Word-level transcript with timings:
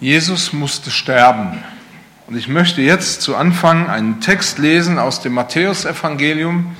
Jesus 0.00 0.52
musste 0.52 0.92
sterben. 0.92 1.62
Und 2.28 2.36
ich 2.36 2.46
möchte 2.46 2.82
jetzt 2.82 3.20
zu 3.20 3.34
Anfang 3.34 3.88
einen 3.88 4.20
Text 4.20 4.58
lesen 4.58 4.98
aus 4.98 5.20
dem 5.22 5.32
Matthäusevangelium. 5.32 6.76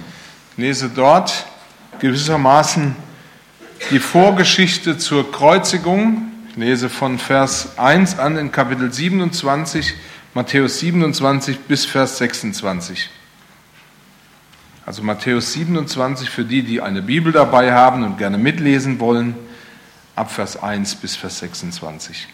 Ich 0.53 0.59
lese 0.59 0.89
dort 0.89 1.47
gewissermaßen 1.99 2.95
die 3.91 3.99
Vorgeschichte 3.99 4.99
zur 4.99 5.33
Kreuzigung. 5.33 6.31
Ich 6.51 6.57
lese 6.57 6.89
von 6.89 7.19
Vers 7.19 7.77
1 7.77 8.21
an 8.21 8.37
in 8.37 8.53
Kapitel 8.53 8.93
27, 8.93 9.95
Matthäus 10.35 10.79
27 10.79 11.59
bis 11.61 11.87
Vers 11.87 12.19
26. 12.19 13.11
Also 14.87 15.03
Matthäus 15.03 15.55
27 15.55 16.31
für 16.31 16.45
die, 16.45 16.63
die 16.63 16.81
eine 16.81 17.03
Bibel 17.03 17.33
dabei 17.33 17.73
haben 17.73 18.05
und 18.05 18.17
gerne 18.17 18.39
mitlesen 18.39 19.01
wollen, 19.01 19.35
ab 20.15 20.31
Vers 20.31 20.63
1 20.63 20.95
bis 20.97 21.17
Vers 21.17 21.41
26. 21.41 22.29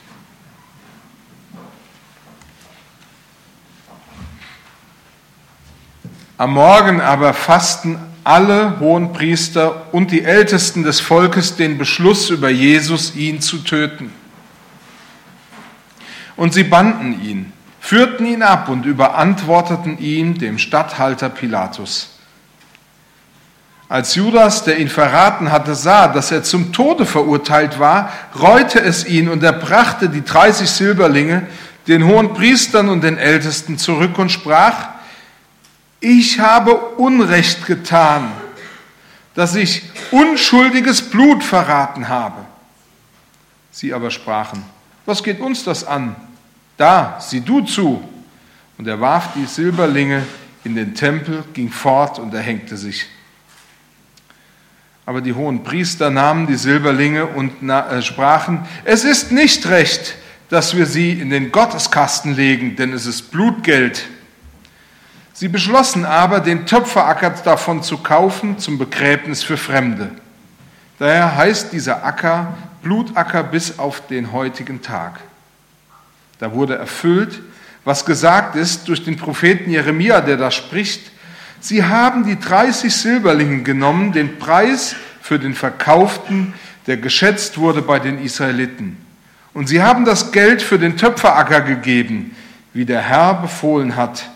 Am 6.36 6.54
Morgen 6.54 7.00
aber 7.00 7.32
fassten 7.32 7.96
alle 8.24 8.80
hohen 8.80 9.12
Priester 9.12 9.86
und 9.92 10.10
die 10.10 10.24
Ältesten 10.24 10.82
des 10.82 10.98
Volkes 10.98 11.54
den 11.54 11.78
Beschluss 11.78 12.28
über 12.30 12.48
Jesus, 12.48 13.14
ihn 13.14 13.40
zu 13.40 13.58
töten. 13.58 14.10
Und 16.34 16.52
sie 16.52 16.64
banden 16.64 17.22
ihn, 17.22 17.52
führten 17.78 18.26
ihn 18.26 18.42
ab 18.42 18.68
und 18.68 18.84
überantworteten 18.84 19.98
ihn 19.98 20.34
dem 20.34 20.58
Statthalter 20.58 21.28
Pilatus. 21.28 22.10
Als 23.88 24.16
Judas, 24.16 24.64
der 24.64 24.78
ihn 24.78 24.88
verraten 24.88 25.52
hatte, 25.52 25.76
sah, 25.76 26.08
dass 26.08 26.32
er 26.32 26.42
zum 26.42 26.72
Tode 26.72 27.06
verurteilt 27.06 27.78
war, 27.78 28.10
reute 28.40 28.80
es 28.80 29.06
ihn 29.06 29.28
und 29.28 29.44
er 29.44 29.52
brachte 29.52 30.08
die 30.08 30.24
30 30.24 30.68
Silberlinge 30.68 31.46
den 31.86 32.04
hohen 32.06 32.34
Priestern 32.34 32.88
und 32.88 33.04
den 33.04 33.18
Ältesten 33.18 33.78
zurück 33.78 34.18
und 34.18 34.32
sprach, 34.32 34.93
ich 36.04 36.38
habe 36.38 36.76
Unrecht 36.76 37.66
getan, 37.66 38.30
dass 39.34 39.54
ich 39.54 39.82
unschuldiges 40.10 41.02
Blut 41.02 41.42
verraten 41.42 42.08
habe. 42.08 42.44
Sie 43.72 43.92
aber 43.92 44.10
sprachen, 44.10 44.62
was 45.06 45.22
geht 45.22 45.40
uns 45.40 45.64
das 45.64 45.84
an? 45.84 46.14
Da, 46.76 47.18
sieh 47.20 47.40
du 47.40 47.62
zu. 47.62 48.06
Und 48.76 48.86
er 48.86 49.00
warf 49.00 49.30
die 49.34 49.46
Silberlinge 49.46 50.24
in 50.62 50.74
den 50.74 50.94
Tempel, 50.94 51.42
ging 51.54 51.70
fort 51.70 52.18
und 52.18 52.34
erhängte 52.34 52.76
sich. 52.76 53.06
Aber 55.06 55.20
die 55.20 55.32
hohen 55.32 55.64
Priester 55.64 56.10
nahmen 56.10 56.46
die 56.46 56.56
Silberlinge 56.56 57.26
und 57.26 57.68
äh, 57.68 58.02
sprachen, 58.02 58.66
es 58.84 59.04
ist 59.04 59.32
nicht 59.32 59.66
recht, 59.66 60.16
dass 60.48 60.76
wir 60.76 60.86
sie 60.86 61.12
in 61.12 61.30
den 61.30 61.50
Gotteskasten 61.50 62.34
legen, 62.34 62.76
denn 62.76 62.92
es 62.92 63.06
ist 63.06 63.30
Blutgeld. 63.30 64.06
Sie 65.36 65.48
beschlossen 65.48 66.04
aber, 66.04 66.38
den 66.38 66.64
Töpferacker 66.64 67.30
davon 67.44 67.82
zu 67.82 67.98
kaufen 67.98 68.60
zum 68.60 68.78
Begräbnis 68.78 69.42
für 69.42 69.56
Fremde. 69.56 70.12
Daher 71.00 71.36
heißt 71.36 71.72
dieser 71.72 72.04
Acker 72.04 72.54
Blutacker 72.82 73.42
bis 73.42 73.80
auf 73.80 74.06
den 74.06 74.30
heutigen 74.30 74.80
Tag. 74.80 75.18
Da 76.38 76.52
wurde 76.52 76.76
erfüllt, 76.76 77.40
was 77.84 78.04
gesagt 78.04 78.54
ist 78.54 78.86
durch 78.86 79.04
den 79.04 79.16
Propheten 79.16 79.70
Jeremia, 79.70 80.20
der 80.20 80.36
da 80.36 80.52
spricht. 80.52 81.10
Sie 81.58 81.82
haben 81.82 82.24
die 82.24 82.38
30 82.38 82.94
Silberlinge 82.94 83.62
genommen, 83.62 84.12
den 84.12 84.38
Preis 84.38 84.94
für 85.20 85.40
den 85.40 85.54
Verkauften, 85.54 86.54
der 86.86 86.98
geschätzt 86.98 87.58
wurde 87.58 87.82
bei 87.82 87.98
den 87.98 88.22
Israeliten. 88.22 88.98
Und 89.52 89.68
sie 89.68 89.82
haben 89.82 90.04
das 90.04 90.30
Geld 90.30 90.62
für 90.62 90.78
den 90.78 90.96
Töpferacker 90.96 91.62
gegeben, 91.62 92.36
wie 92.72 92.84
der 92.84 93.00
Herr 93.00 93.34
befohlen 93.34 93.96
hat. 93.96 94.28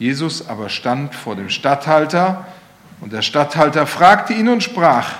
Jesus 0.00 0.48
aber 0.48 0.70
stand 0.70 1.14
vor 1.14 1.36
dem 1.36 1.50
Statthalter 1.50 2.46
und 3.02 3.12
der 3.12 3.20
Statthalter 3.20 3.86
fragte 3.86 4.32
ihn 4.32 4.48
und 4.48 4.62
sprach, 4.62 5.16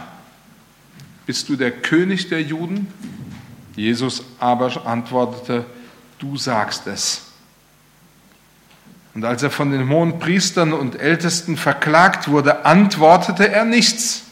bist 1.26 1.50
du 1.50 1.56
der 1.56 1.70
König 1.70 2.30
der 2.30 2.40
Juden? 2.40 2.90
Jesus 3.76 4.24
aber 4.38 4.86
antwortete, 4.86 5.66
du 6.18 6.38
sagst 6.38 6.86
es. 6.86 7.26
Und 9.14 9.26
als 9.26 9.42
er 9.42 9.50
von 9.50 9.70
den 9.70 9.86
hohen 9.90 10.18
Priestern 10.18 10.72
und 10.72 10.98
Ältesten 10.98 11.58
verklagt 11.58 12.28
wurde, 12.28 12.64
antwortete 12.64 13.52
er 13.52 13.66
nichts. 13.66 14.22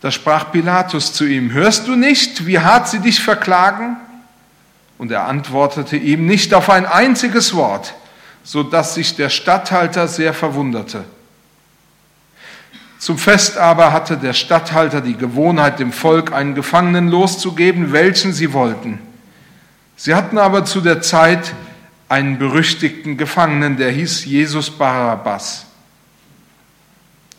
Da 0.00 0.12
sprach 0.12 0.52
Pilatus 0.52 1.12
zu 1.12 1.24
ihm, 1.24 1.50
hörst 1.50 1.88
du 1.88 1.96
nicht, 1.96 2.46
wie 2.46 2.60
hart 2.60 2.88
sie 2.88 3.00
dich 3.00 3.20
verklagen? 3.20 3.96
Und 4.96 5.10
er 5.10 5.24
antwortete 5.26 5.96
ihm 5.96 6.24
nicht 6.26 6.54
auf 6.54 6.70
ein 6.70 6.86
einziges 6.86 7.52
Wort 7.56 7.94
so 8.48 8.62
dass 8.62 8.94
sich 8.94 9.14
der 9.14 9.28
Statthalter 9.28 10.08
sehr 10.08 10.32
verwunderte. 10.32 11.04
Zum 12.98 13.18
Fest 13.18 13.58
aber 13.58 13.92
hatte 13.92 14.16
der 14.16 14.32
Statthalter 14.32 15.02
die 15.02 15.18
Gewohnheit, 15.18 15.78
dem 15.78 15.92
Volk 15.92 16.32
einen 16.32 16.54
Gefangenen 16.54 17.10
loszugeben, 17.10 17.92
welchen 17.92 18.32
sie 18.32 18.54
wollten. 18.54 19.00
Sie 19.96 20.14
hatten 20.14 20.38
aber 20.38 20.64
zu 20.64 20.80
der 20.80 21.02
Zeit 21.02 21.52
einen 22.08 22.38
berüchtigten 22.38 23.18
Gefangenen, 23.18 23.76
der 23.76 23.90
hieß 23.90 24.24
Jesus 24.24 24.70
Barabbas. 24.70 25.66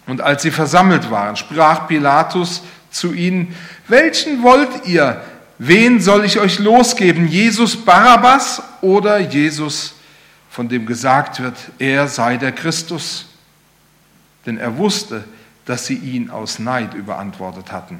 Und 0.06 0.22
als 0.22 0.44
sie 0.44 0.52
versammelt 0.52 1.10
waren, 1.10 1.36
sprach 1.36 1.88
Pilatus 1.88 2.62
zu 2.92 3.14
ihnen, 3.14 3.56
welchen 3.88 4.44
wollt 4.44 4.86
ihr? 4.86 5.24
Wen 5.58 6.02
soll 6.02 6.24
ich 6.24 6.40
euch 6.40 6.60
losgeben? 6.60 7.28
Jesus 7.28 7.84
Barabbas 7.84 8.62
oder 8.82 9.18
Jesus 9.18 9.96
von 10.50 10.68
dem 10.68 10.86
gesagt 10.86 11.42
wird, 11.42 11.56
er 11.78 12.08
sei 12.08 12.38
der 12.38 12.52
Christus. 12.52 13.28
Denn 14.46 14.58
er 14.58 14.78
wusste, 14.78 15.24
dass 15.66 15.86
sie 15.86 15.96
ihn 15.96 16.32
aus 16.32 16.60
Neid 16.60 16.96
überantwortet 16.96 17.72
hatten. 17.72 18.00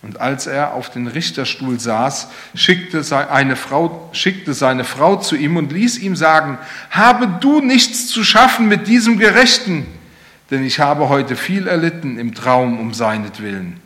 Und 0.00 0.20
als 0.20 0.46
er 0.48 0.72
auf 0.74 0.90
den 0.90 1.06
Richterstuhl 1.06 1.78
saß, 1.78 2.28
schickte, 2.54 3.04
eine 3.30 3.54
Frau, 3.54 4.08
schickte 4.12 4.52
seine 4.52 4.82
Frau 4.82 5.16
zu 5.16 5.36
ihm 5.36 5.56
und 5.56 5.70
ließ 5.70 5.98
ihm 5.98 6.16
sagen, 6.16 6.58
habe 6.90 7.28
du 7.40 7.60
nichts 7.60 8.08
zu 8.08 8.24
schaffen 8.24 8.66
mit 8.66 8.88
diesem 8.88 9.18
Gerechten, 9.18 9.86
denn 10.50 10.64
ich 10.64 10.80
habe 10.80 11.08
heute 11.08 11.36
viel 11.36 11.68
erlitten 11.68 12.18
im 12.18 12.34
Traum 12.34 12.80
um 12.80 12.94
seinetwillen. 12.94 13.78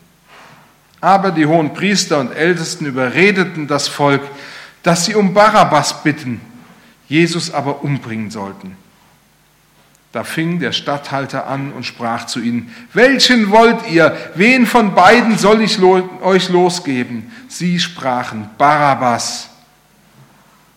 Aber 1.02 1.32
die 1.32 1.44
hohen 1.44 1.74
Priester 1.74 2.18
und 2.18 2.32
Ältesten 2.34 2.86
überredeten 2.86 3.66
das 3.66 3.86
Volk, 3.86 4.22
dass 4.82 5.04
sie 5.04 5.14
um 5.14 5.34
Barabbas 5.34 6.02
bitten 6.02 6.40
Jesus 7.08 7.52
aber 7.52 7.82
umbringen 7.82 8.30
sollten. 8.30 8.76
Da 10.12 10.24
fing 10.24 10.60
der 10.60 10.72
Statthalter 10.72 11.46
an 11.46 11.72
und 11.72 11.84
sprach 11.84 12.26
zu 12.26 12.40
ihnen, 12.40 12.74
welchen 12.94 13.50
wollt 13.50 13.86
ihr? 13.90 14.16
Wen 14.34 14.66
von 14.66 14.94
beiden 14.94 15.36
soll 15.36 15.60
ich 15.60 15.78
euch 15.82 16.48
losgeben? 16.48 17.30
Sie 17.48 17.78
sprachen, 17.78 18.48
Barabbas. 18.56 19.50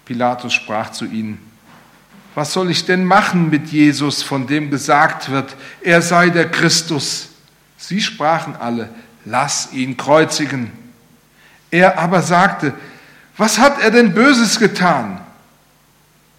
Pilatus 0.05 0.53
sprach 0.53 0.91
zu 0.91 1.05
ihnen, 1.05 1.37
was 2.35 2.53
soll 2.53 2.69
ich 2.69 2.85
denn 2.85 3.05
machen 3.05 3.49
mit 3.49 3.67
Jesus, 3.67 4.23
von 4.23 4.45
dem 4.45 4.69
gesagt 4.69 5.29
wird, 5.29 5.55
er 5.81 6.01
sei 6.01 6.29
der 6.29 6.49
Christus? 6.49 7.29
Sie 7.77 8.01
sprachen 8.01 8.55
alle, 8.55 8.89
lass 9.25 9.71
ihn 9.71 9.97
kreuzigen. 9.97 10.71
Er 11.71 11.97
aber 11.97 12.21
sagte, 12.21 12.73
was 13.37 13.57
hat 13.57 13.81
er 13.81 13.91
denn 13.91 14.13
Böses 14.13 14.59
getan? 14.59 15.21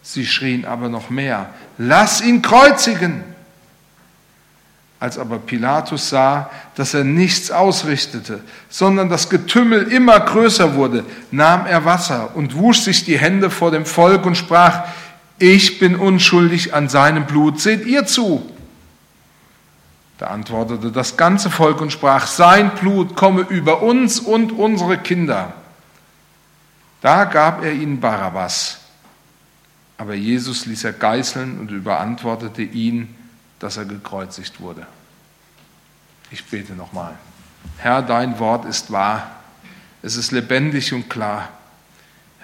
Sie 0.03 0.27
schrien 0.27 0.65
aber 0.65 0.89
noch 0.89 1.11
mehr, 1.11 1.51
lass 1.79 2.21
ihn 2.21 2.43
kreuzigen. 2.43 3.25
Als 4.99 5.19
aber 5.19 5.39
Pilatus 5.39 6.11
sah, 6.11 6.51
dass 6.75 6.93
er 6.93 7.05
nichts 7.05 7.51
ausrichtete, 7.51 8.43
sondern 8.69 9.09
das 9.09 9.31
Getümmel 9.31 9.85
immer 9.85 10.21
größer 10.21 10.75
wurde, 10.75 11.05
nahm 11.31 11.67
er 11.67 11.87
Wasser 11.87 12.37
und 12.37 12.55
wusch 12.57 12.81
sich 12.81 13.05
die 13.07 13.19
Hände 13.19 13.49
vor 13.49 13.71
dem 13.71 13.87
Volk 13.87 14.27
und 14.27 14.37
sprach, 14.37 14.89
ich 15.39 15.79
bin 15.79 15.97
unschuldig 15.97 16.75
an 16.75 16.91
seinem 16.91 17.25
Blut, 17.25 17.61
seht 17.61 17.87
ihr 17.87 18.05
zu. 18.05 18.51
Da 20.19 20.27
antwortete 20.27 20.93
das 20.93 21.17
ganze 21.17 21.49
Volk 21.49 21.81
und 21.81 21.93
sprach, 21.93 22.27
sein 22.27 22.75
Blut 22.75 23.17
komme 23.17 23.41
über 23.41 23.83
uns 23.83 24.21
und 24.21 24.53
unsere 24.53 24.99
Kinder. 24.99 25.55
Da 27.01 27.25
gab 27.25 27.65
er 27.65 27.73
ihnen 27.73 28.01
Barabbas 28.01 28.80
aber 30.01 30.15
Jesus 30.15 30.65
ließ 30.65 30.85
er 30.85 30.95
geißeln 30.95 31.61
und 31.61 31.71
überantwortete 31.71 32.63
ihn, 32.63 33.15
dass 33.59 33.77
er 33.77 33.85
gekreuzigt 33.85 34.59
wurde. 34.59 34.87
Ich 36.31 36.43
bete 36.47 36.73
nochmal. 36.73 37.19
Herr, 37.77 38.01
dein 38.01 38.39
Wort 38.39 38.65
ist 38.65 38.91
wahr. 38.91 39.43
Es 40.01 40.17
ist 40.17 40.31
lebendig 40.31 40.95
und 40.95 41.11
klar. 41.11 41.51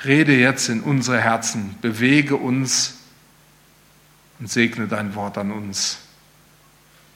Rede 0.05 0.35
jetzt 0.35 0.69
in 0.69 0.82
unsere 0.82 1.19
Herzen, 1.19 1.76
bewege 1.81 2.37
uns 2.37 2.99
und 4.38 4.50
segne 4.50 4.87
dein 4.87 5.14
Wort 5.14 5.38
an 5.38 5.50
uns. 5.50 5.97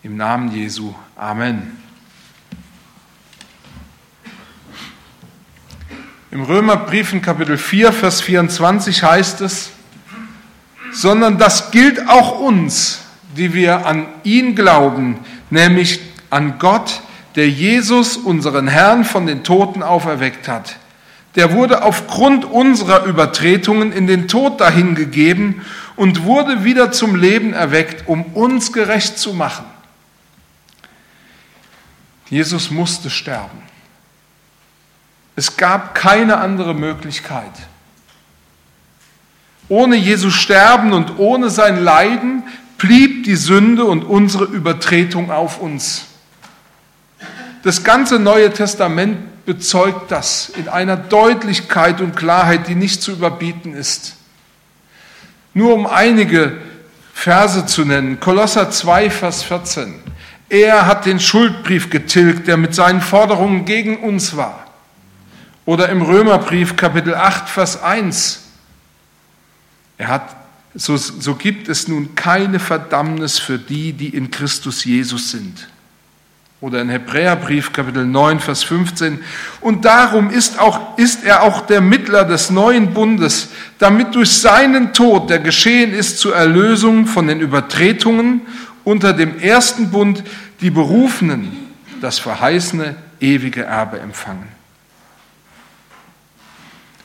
Im 0.02 0.16
Namen 0.16 0.52
Jesu. 0.52 0.94
Amen. 1.16 1.76
Im 6.31 6.43
Römerbrief 6.44 7.12
in 7.12 7.20
Kapitel 7.20 7.58
4, 7.58 7.93
Vers 7.93 8.22
24 8.22 9.02
heißt 9.02 9.43
es, 9.43 9.72
sondern 10.92 11.38
das 11.38 11.70
gilt 11.70 12.08
auch 12.08 12.40
uns, 12.40 13.00
die 13.37 13.54
wir 13.54 13.87
an 13.87 14.06
ihn 14.25 14.54
glauben, 14.54 15.19
nämlich 15.50 16.00
an 16.31 16.58
Gott, 16.58 17.00
der 17.37 17.48
Jesus, 17.48 18.16
unseren 18.16 18.66
Herrn, 18.66 19.04
von 19.04 19.26
den 19.26 19.44
Toten 19.44 19.82
auferweckt 19.82 20.48
hat. 20.48 20.76
Der 21.37 21.52
wurde 21.52 21.84
aufgrund 21.84 22.44
unserer 22.44 23.04
Übertretungen 23.04 23.92
in 23.92 24.06
den 24.06 24.26
Tod 24.26 24.60
dahingegeben 24.60 25.62
und 25.94 26.25
wurde 26.25 26.64
wieder 26.64 26.90
zum 26.90 27.14
Leben 27.14 27.52
erweckt, 27.52 28.08
um 28.08 28.25
uns 28.34 28.72
gerecht 28.72 29.19
zu 29.19 29.32
machen. 29.32 29.64
Jesus 32.28 32.70
musste 32.70 33.10
sterben. 33.10 33.62
Es 35.36 35.56
gab 35.56 35.94
keine 35.94 36.38
andere 36.38 36.75
Möglichkeit. 36.75 37.52
Ohne 39.70 39.94
Jesus 39.94 40.34
Sterben 40.34 40.93
und 40.93 41.19
ohne 41.19 41.49
sein 41.49 41.82
Leiden 41.82 42.43
blieb 42.76 43.22
die 43.22 43.37
Sünde 43.37 43.84
und 43.84 44.02
unsere 44.02 44.44
Übertretung 44.44 45.31
auf 45.31 45.61
uns. 45.61 46.06
Das 47.62 47.84
ganze 47.84 48.19
Neue 48.19 48.52
Testament 48.52 49.46
bezeugt 49.46 50.11
das 50.11 50.50
in 50.56 50.69
einer 50.69 50.96
Deutlichkeit 50.96 52.00
und 52.00 52.17
Klarheit, 52.17 52.67
die 52.67 52.75
nicht 52.75 53.00
zu 53.00 53.12
überbieten 53.12 53.72
ist. 53.75 54.17
Nur 55.55 55.72
um 55.75 55.87
einige 55.87 56.58
Verse 57.14 57.64
zu 57.64 57.84
nennen. 57.84 58.19
Kolosser 58.19 58.72
2, 58.72 59.08
Vers 59.08 59.44
14. 59.44 59.94
Er 60.49 60.87
hat 60.87 61.06
den 61.06 61.20
Schuldbrief 61.20 61.90
getilgt, 61.90 62.49
der 62.49 62.56
mit 62.56 62.75
seinen 62.75 63.00
Forderungen 63.00 63.67
gegen 63.67 63.99
uns 63.99 64.37
war. 64.37 64.67
Oder 65.64 65.90
im 65.90 66.02
Römerbrief 66.02 66.75
Kapitel 66.75 67.14
8, 67.14 67.49
Vers 67.49 67.81
1. 67.81 68.50
Er 70.00 70.08
hat, 70.08 70.35
so, 70.75 70.97
so 70.97 71.35
gibt 71.35 71.69
es 71.69 71.87
nun 71.87 72.14
keine 72.14 72.58
Verdammnis 72.58 73.38
für 73.38 73.58
die, 73.58 73.93
die 73.93 74.08
in 74.08 74.31
Christus 74.31 74.82
Jesus 74.82 75.31
sind. 75.31 75.69
Oder 76.62 76.81
in 76.81 76.88
Hebräerbrief 76.88 77.75
Kapitel 77.75 78.06
9, 78.06 78.41
Vers 78.41 78.62
15. 78.62 79.20
Und 79.61 79.85
darum 79.85 80.31
ist, 80.31 80.58
auch, 80.58 80.97
ist 80.97 81.23
er 81.23 81.43
auch 81.43 81.67
der 81.67 81.82
Mittler 81.82 82.25
des 82.25 82.49
neuen 82.49 82.94
Bundes, 82.94 83.49
damit 83.79 84.14
durch 84.14 84.32
seinen 84.32 84.94
Tod, 84.94 85.29
der 85.29 85.41
geschehen 85.41 85.93
ist 85.93 86.19
zur 86.19 86.35
Erlösung 86.35 87.05
von 87.06 87.26
den 87.26 87.41
Übertretungen 87.41 88.41
unter 88.85 89.12
dem 89.12 89.38
ersten 89.38 89.91
Bund, 89.91 90.25
die 90.62 90.70
Berufenen 90.70 91.53
das 92.00 92.19
verheißene 92.19 92.94
ewige 93.20 93.64
Erbe 93.64 94.00
empfangen. 94.00 94.59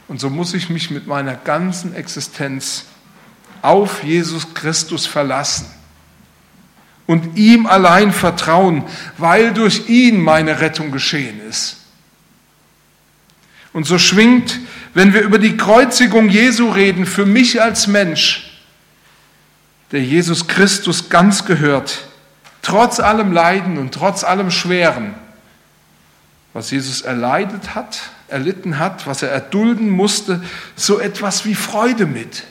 Und 0.08 0.20
so 0.20 0.30
muss 0.30 0.54
ich 0.54 0.70
mich 0.70 0.92
mit 0.92 1.08
meiner 1.08 1.36
ganzen 1.36 1.96
Existenz 1.96 2.86
auf 3.62 4.04
Jesus 4.04 4.54
Christus 4.54 5.08
verlassen 5.08 5.66
und 7.08 7.38
ihm 7.38 7.66
allein 7.66 8.12
vertrauen, 8.12 8.84
weil 9.18 9.54
durch 9.54 9.90
ihn 9.90 10.22
meine 10.22 10.60
Rettung 10.60 10.92
geschehen 10.92 11.40
ist. 11.48 11.78
Und 13.74 13.86
so 13.86 13.98
schwingt, 13.98 14.60
wenn 14.94 15.14
wir 15.14 15.22
über 15.22 15.40
die 15.40 15.58
Kreuzigung 15.58 16.30
Jesu 16.30 16.70
reden, 16.70 17.06
für 17.06 17.26
mich 17.26 17.62
als 17.62 17.88
Mensch, 17.88 18.62
der 19.92 20.02
Jesus 20.02 20.48
Christus 20.48 21.10
ganz 21.10 21.46
gehört, 21.46 22.06
trotz 22.62 23.00
allem 23.00 23.34
Leiden 23.34 23.78
und 23.78 23.94
trotz 23.94 24.24
allem 24.24 24.50
Schweren, 24.50 25.14
was 26.54 26.72
Jesus 26.72 27.02
erleidet 27.02 27.76
hat, 27.76 28.00
erlitten 28.28 28.80
hat, 28.80 29.08
was 29.08 29.22
er 29.22 29.30
erdulden 29.30 29.90
musste, 29.90 30.44
so 30.76 31.00
etwas 31.00 31.46
wie 31.46 31.56
Freude 31.56 32.06
mit. 32.06 32.44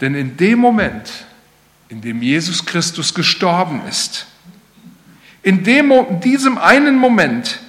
Denn 0.00 0.14
in 0.14 0.36
dem 0.36 0.58
Moment, 0.58 1.26
in 1.88 2.00
dem 2.00 2.22
Jesus 2.22 2.64
Christus 2.66 3.14
gestorben 3.14 3.82
ist, 3.88 4.26
in 5.42 5.62
dem, 5.62 5.92
in 5.92 6.20
diesem 6.20 6.58
einen 6.58 6.96
Moment 6.96 7.60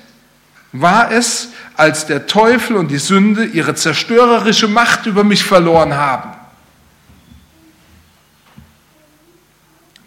war 0.72 1.12
es, 1.12 1.50
als 1.76 2.08
der 2.08 2.26
Teufel 2.26 2.76
und 2.76 2.90
die 2.90 2.98
Sünde 2.98 3.46
ihre 3.46 3.76
zerstörerische 3.76 4.68
Macht 4.68 5.06
über 5.06 5.24
mich 5.24 5.44
verloren 5.44 5.94
haben. 5.94 6.34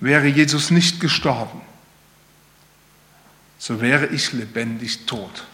Wäre 0.01 0.27
Jesus 0.27 0.71
nicht 0.71 1.01
gestorben, 1.01 1.61
so 3.61 3.83
wäre 3.83 4.07
ich 4.07 4.33
lebendig 4.33 5.05
tot. 5.05 5.45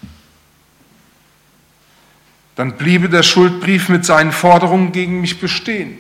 Dann 2.55 2.77
bliebe 2.77 3.09
der 3.09 3.25
Schuldbrief 3.25 3.89
mit 3.89 4.07
seinen 4.07 4.31
Forderungen 4.31 4.93
gegen 4.93 5.21
mich 5.21 5.41
bestehen. 5.41 5.99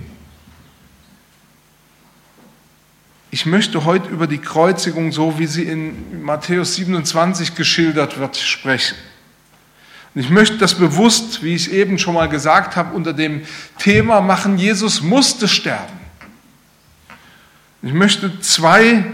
Ich 3.32 3.44
möchte 3.44 3.84
heute 3.84 4.08
über 4.08 4.28
die 4.28 4.38
Kreuzigung, 4.38 5.10
so 5.10 5.40
wie 5.40 5.48
sie 5.48 5.64
in 5.64 6.22
Matthäus 6.22 6.76
27 6.76 7.56
geschildert 7.56 8.18
wird, 8.20 8.36
sprechen. 8.36 8.96
Und 10.14 10.20
ich 10.20 10.30
möchte 10.30 10.58
das 10.58 10.76
bewusst, 10.76 11.42
wie 11.42 11.56
ich 11.56 11.72
eben 11.72 11.98
schon 11.98 12.14
mal 12.14 12.28
gesagt 12.28 12.76
habe, 12.76 12.94
unter 12.94 13.12
dem 13.14 13.42
Thema 13.78 14.20
machen, 14.20 14.58
Jesus 14.58 15.02
musste 15.02 15.48
sterben. 15.48 15.98
Ich 17.82 17.92
möchte 17.92 18.40
zwei 18.40 19.04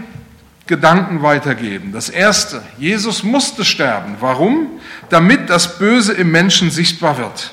Gedanken 0.65 1.21
weitergeben. 1.21 1.91
Das 1.91 2.09
erste, 2.09 2.61
Jesus 2.77 3.23
musste 3.23 3.65
sterben. 3.65 4.15
Warum? 4.19 4.79
Damit 5.09 5.49
das 5.49 5.77
Böse 5.77 6.13
im 6.13 6.31
Menschen 6.31 6.71
sichtbar 6.71 7.17
wird. 7.17 7.51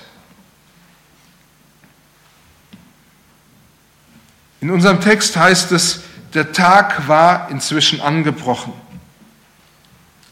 In 4.60 4.70
unserem 4.70 5.00
Text 5.00 5.36
heißt 5.36 5.72
es, 5.72 6.02
der 6.34 6.52
Tag 6.52 7.08
war 7.08 7.50
inzwischen 7.50 8.00
angebrochen. 8.00 8.72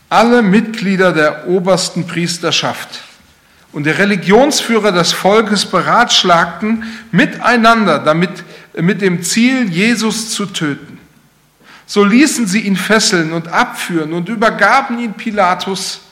Alle 0.08 0.42
Mitglieder 0.42 1.12
der 1.12 1.48
obersten 1.48 2.06
Priesterschaft 2.06 3.02
und 3.72 3.84
der 3.84 3.98
Religionsführer 3.98 4.92
des 4.92 5.12
Volkes 5.12 5.66
beratschlagten 5.66 6.84
miteinander, 7.10 7.98
damit, 7.98 8.44
mit 8.74 9.02
dem 9.02 9.22
Ziel, 9.22 9.68
Jesus 9.68 10.30
zu 10.30 10.46
töten. 10.46 10.97
So 11.88 12.04
ließen 12.04 12.46
sie 12.46 12.60
ihn 12.60 12.76
fesseln 12.76 13.32
und 13.32 13.48
abführen 13.48 14.12
und 14.12 14.28
übergaben 14.28 14.98
ihn 14.98 15.14
Pilatus, 15.14 16.02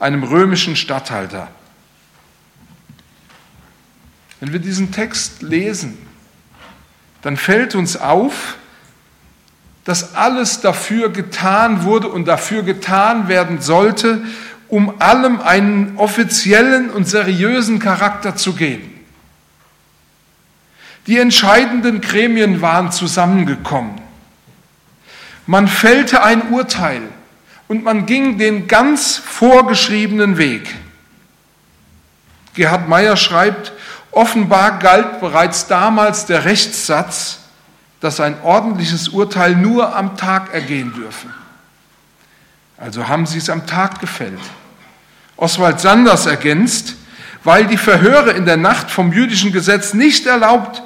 einem 0.00 0.22
römischen 0.24 0.76
Statthalter. 0.76 1.48
Wenn 4.40 4.54
wir 4.54 4.60
diesen 4.60 4.92
Text 4.92 5.42
lesen, 5.42 5.98
dann 7.20 7.36
fällt 7.36 7.74
uns 7.74 7.98
auf, 7.98 8.56
dass 9.84 10.14
alles 10.14 10.62
dafür 10.62 11.10
getan 11.10 11.84
wurde 11.84 12.08
und 12.08 12.26
dafür 12.26 12.62
getan 12.62 13.28
werden 13.28 13.60
sollte, 13.60 14.24
um 14.68 15.02
allem 15.02 15.42
einen 15.42 15.98
offiziellen 15.98 16.88
und 16.88 17.06
seriösen 17.06 17.78
Charakter 17.78 18.36
zu 18.36 18.54
geben. 18.54 18.90
Die 21.06 21.18
entscheidenden 21.18 22.00
Gremien 22.00 22.62
waren 22.62 22.90
zusammengekommen. 22.90 24.05
Man 25.46 25.68
fällte 25.68 26.22
ein 26.22 26.50
Urteil 26.50 27.02
und 27.68 27.84
man 27.84 28.06
ging 28.06 28.38
den 28.38 28.66
ganz 28.66 29.16
vorgeschriebenen 29.16 30.38
Weg. 30.38 30.74
Gerhard 32.54 32.88
Meyer 32.88 33.16
schreibt, 33.16 33.72
offenbar 34.10 34.78
galt 34.78 35.20
bereits 35.20 35.66
damals 35.66 36.26
der 36.26 36.44
Rechtssatz, 36.44 37.38
dass 38.00 38.18
ein 38.20 38.40
ordentliches 38.42 39.08
Urteil 39.08 39.54
nur 39.54 39.94
am 39.94 40.16
Tag 40.16 40.52
ergehen 40.52 40.92
dürfe. 40.94 41.28
Also 42.78 43.08
haben 43.08 43.26
sie 43.26 43.38
es 43.38 43.48
am 43.48 43.66
Tag 43.66 44.00
gefällt. 44.00 44.40
Oswald 45.36 45.80
Sanders 45.80 46.26
ergänzt, 46.26 46.94
weil 47.44 47.66
die 47.66 47.76
Verhöre 47.76 48.32
in 48.32 48.46
der 48.46 48.56
Nacht 48.56 48.90
vom 48.90 49.12
jüdischen 49.12 49.52
Gesetz 49.52 49.94
nicht 49.94 50.26
erlaubt 50.26 50.82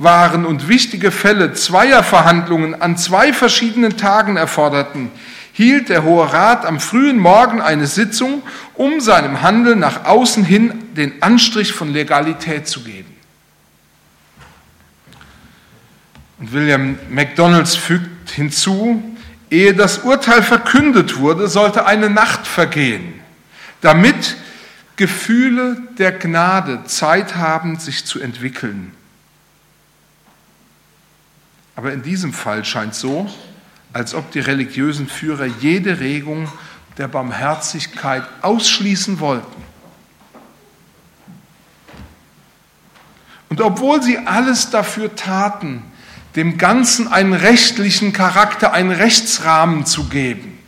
waren 0.00 0.46
und 0.46 0.66
wichtige 0.66 1.10
Fälle 1.10 1.52
zweier 1.52 2.02
Verhandlungen 2.02 2.80
an 2.80 2.96
zwei 2.96 3.34
verschiedenen 3.34 3.98
Tagen 3.98 4.38
erforderten, 4.38 5.10
hielt 5.52 5.90
der 5.90 6.04
Hohe 6.04 6.32
Rat 6.32 6.64
am 6.64 6.80
frühen 6.80 7.18
Morgen 7.18 7.60
eine 7.60 7.86
Sitzung, 7.86 8.42
um 8.74 9.00
seinem 9.00 9.42
Handeln 9.42 9.78
nach 9.78 10.06
außen 10.06 10.42
hin 10.42 10.72
den 10.96 11.22
Anstrich 11.22 11.74
von 11.74 11.92
Legalität 11.92 12.66
zu 12.66 12.82
geben. 12.82 13.14
Und 16.38 16.52
William 16.54 16.98
McDonalds 17.10 17.76
fügt 17.76 18.30
hinzu, 18.30 19.02
ehe 19.50 19.74
das 19.74 19.98
Urteil 19.98 20.42
verkündet 20.42 21.18
wurde, 21.18 21.46
sollte 21.46 21.84
eine 21.84 22.08
Nacht 22.08 22.46
vergehen, 22.46 23.20
damit 23.82 24.36
Gefühle 24.96 25.76
der 25.98 26.12
Gnade 26.12 26.84
Zeit 26.86 27.36
haben, 27.36 27.78
sich 27.78 28.06
zu 28.06 28.18
entwickeln. 28.18 28.92
Aber 31.80 31.94
in 31.94 32.02
diesem 32.02 32.34
Fall 32.34 32.62
scheint 32.62 32.94
so, 32.94 33.26
als 33.94 34.12
ob 34.12 34.30
die 34.32 34.40
religiösen 34.40 35.08
Führer 35.08 35.46
jede 35.46 35.98
Regung 35.98 36.46
der 36.98 37.08
Barmherzigkeit 37.08 38.22
ausschließen 38.42 39.18
wollten. 39.18 39.64
Und 43.48 43.62
obwohl 43.62 44.02
sie 44.02 44.18
alles 44.18 44.68
dafür 44.68 45.16
taten, 45.16 45.82
dem 46.36 46.58
Ganzen 46.58 47.08
einen 47.08 47.32
rechtlichen 47.32 48.12
Charakter, 48.12 48.74
einen 48.74 48.90
Rechtsrahmen 48.90 49.86
zu 49.86 50.04
geben, 50.04 50.58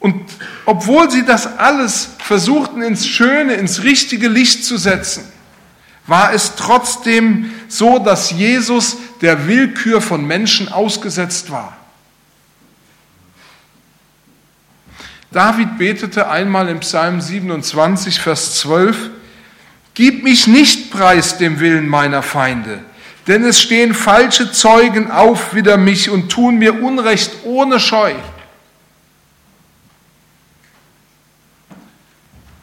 und 0.00 0.24
obwohl 0.64 1.10
sie 1.10 1.26
das 1.26 1.58
alles 1.58 2.08
versuchten 2.18 2.80
ins 2.80 3.06
Schöne, 3.06 3.52
ins 3.52 3.82
richtige 3.82 4.28
Licht 4.28 4.64
zu 4.64 4.78
setzen, 4.78 5.22
war 6.06 6.32
es 6.32 6.56
trotzdem 6.56 7.52
so, 7.72 7.98
dass 7.98 8.30
Jesus 8.30 8.96
der 9.22 9.46
Willkür 9.46 10.00
von 10.00 10.26
Menschen 10.26 10.68
ausgesetzt 10.70 11.50
war. 11.50 11.76
David 15.30 15.78
betete 15.78 16.28
einmal 16.28 16.68
im 16.68 16.80
Psalm 16.80 17.20
27, 17.20 18.20
Vers 18.20 18.56
12, 18.58 19.10
Gib 19.94 20.22
mich 20.22 20.46
nicht 20.46 20.90
preis 20.90 21.38
dem 21.38 21.60
Willen 21.60 21.88
meiner 21.88 22.22
Feinde, 22.22 22.80
denn 23.26 23.44
es 23.44 23.60
stehen 23.60 23.94
falsche 23.94 24.52
Zeugen 24.52 25.10
auf 25.10 25.54
wider 25.54 25.78
mich 25.78 26.10
und 26.10 26.30
tun 26.30 26.58
mir 26.58 26.82
Unrecht 26.82 27.44
ohne 27.44 27.80
Scheu. 27.80 28.14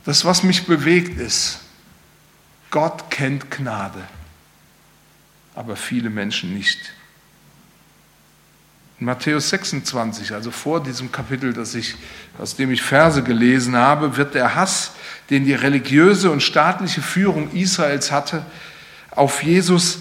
Das, 0.05 0.25
was 0.25 0.43
mich 0.43 0.65
bewegt, 0.65 1.19
ist, 1.19 1.59
Gott 2.71 3.09
kennt 3.09 3.49
Gnade, 3.49 4.03
aber 5.55 5.75
viele 5.75 6.09
Menschen 6.09 6.53
nicht. 6.53 6.79
In 8.99 9.05
Matthäus 9.05 9.49
26, 9.49 10.33
also 10.33 10.51
vor 10.51 10.83
diesem 10.83 11.11
Kapitel, 11.11 11.53
das 11.53 11.73
ich, 11.73 11.95
aus 12.37 12.55
dem 12.55 12.71
ich 12.71 12.81
Verse 12.81 13.23
gelesen 13.23 13.75
habe, 13.75 14.17
wird 14.17 14.35
der 14.35 14.55
Hass, 14.55 14.91
den 15.29 15.45
die 15.45 15.53
religiöse 15.53 16.31
und 16.31 16.43
staatliche 16.43 17.01
Führung 17.01 17.51
Israels 17.51 18.11
hatte, 18.11 18.45
auf 19.11 19.41
Jesus, 19.41 19.99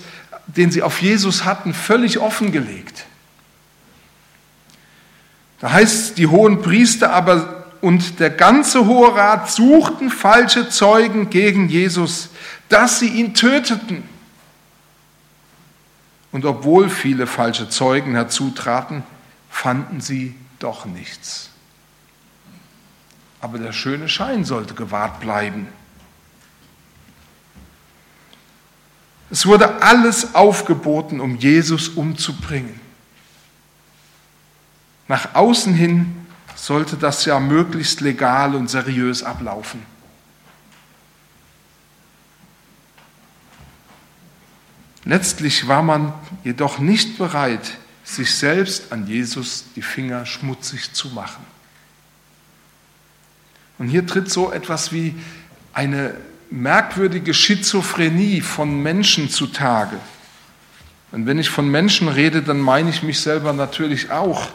den 0.49 0.71
sie 0.71 0.83
auf 0.83 1.01
Jesus 1.01 1.45
hatten, 1.45 1.75
völlig 1.75 2.19
offengelegt. 2.19 3.05
Da 5.61 5.73
heißt, 5.73 6.19
die 6.19 6.27
hohen 6.27 6.63
Priester 6.63 7.13
aber 7.13 7.67
und 7.81 8.19
der 8.19 8.31
ganze 8.31 8.87
Hohe 8.87 9.15
Rat 9.15 9.51
suchten 9.51 10.11
falsche 10.11 10.69
Zeugen 10.69 11.31
gegen 11.31 11.69
Jesus, 11.69 12.31
dass 12.69 12.99
sie 12.99 13.09
ihn 13.09 13.35
töteten. 13.35 14.03
Und 16.31 16.45
obwohl 16.45 16.91
viele 16.91 17.27
falsche 17.27 17.69
Zeugen 17.69 18.15
herzutraten, 18.15 19.03
fanden 19.51 20.01
sie 20.01 20.35
doch 20.59 20.85
nichts. 20.85 21.51
Aber 23.41 23.59
der 23.59 23.73
schöne 23.73 24.09
Schein 24.09 24.45
sollte 24.45 24.75
gewahrt 24.75 25.21
bleiben. 25.21 25.69
Es 29.31 29.47
wurde 29.47 29.83
alles 29.83 30.35
aufgeboten, 30.35 31.21
um 31.21 31.37
Jesus 31.37 31.89
umzubringen. 31.89 32.81
Nach 35.07 35.35
außen 35.35 35.75
hin 35.75 36.27
sollte 36.55 36.97
das 36.97 37.25
ja 37.25 37.39
möglichst 37.39 38.01
legal 38.01 38.55
und 38.55 38.69
seriös 38.69 39.23
ablaufen. 39.23 39.83
Letztlich 45.09 45.67
war 45.67 45.83
man 45.83 46.13
jedoch 46.45 46.81
nicht 46.81 47.17
bereit, 47.17 47.79
sich 48.05 48.35
selbst 48.35 48.93
an 48.93 49.07
Jesus 49.07 49.65
die 49.75 49.81
Finger 49.81 50.27
schmutzig 50.27 50.93
zu 50.93 51.09
machen. 51.09 51.43
Und 53.79 53.89
hier 53.89 54.07
tritt 54.07 54.31
so 54.31 54.53
etwas 54.53 54.93
wie 54.93 55.15
eine 55.73 56.15
merkwürdige 56.51 57.33
Schizophrenie 57.33 58.43
von 58.43 58.83
Menschen 58.83 59.31
zutage. 59.31 59.97
Und 61.11 61.25
wenn 61.25 61.39
ich 61.39 61.49
von 61.49 61.71
Menschen 61.71 62.09
rede, 62.09 62.43
dann 62.43 62.61
meine 62.61 62.91
ich 62.91 63.03
mich 63.03 63.21
selber 63.21 63.55
natürlich 63.55 64.11
auch. 64.11 64.51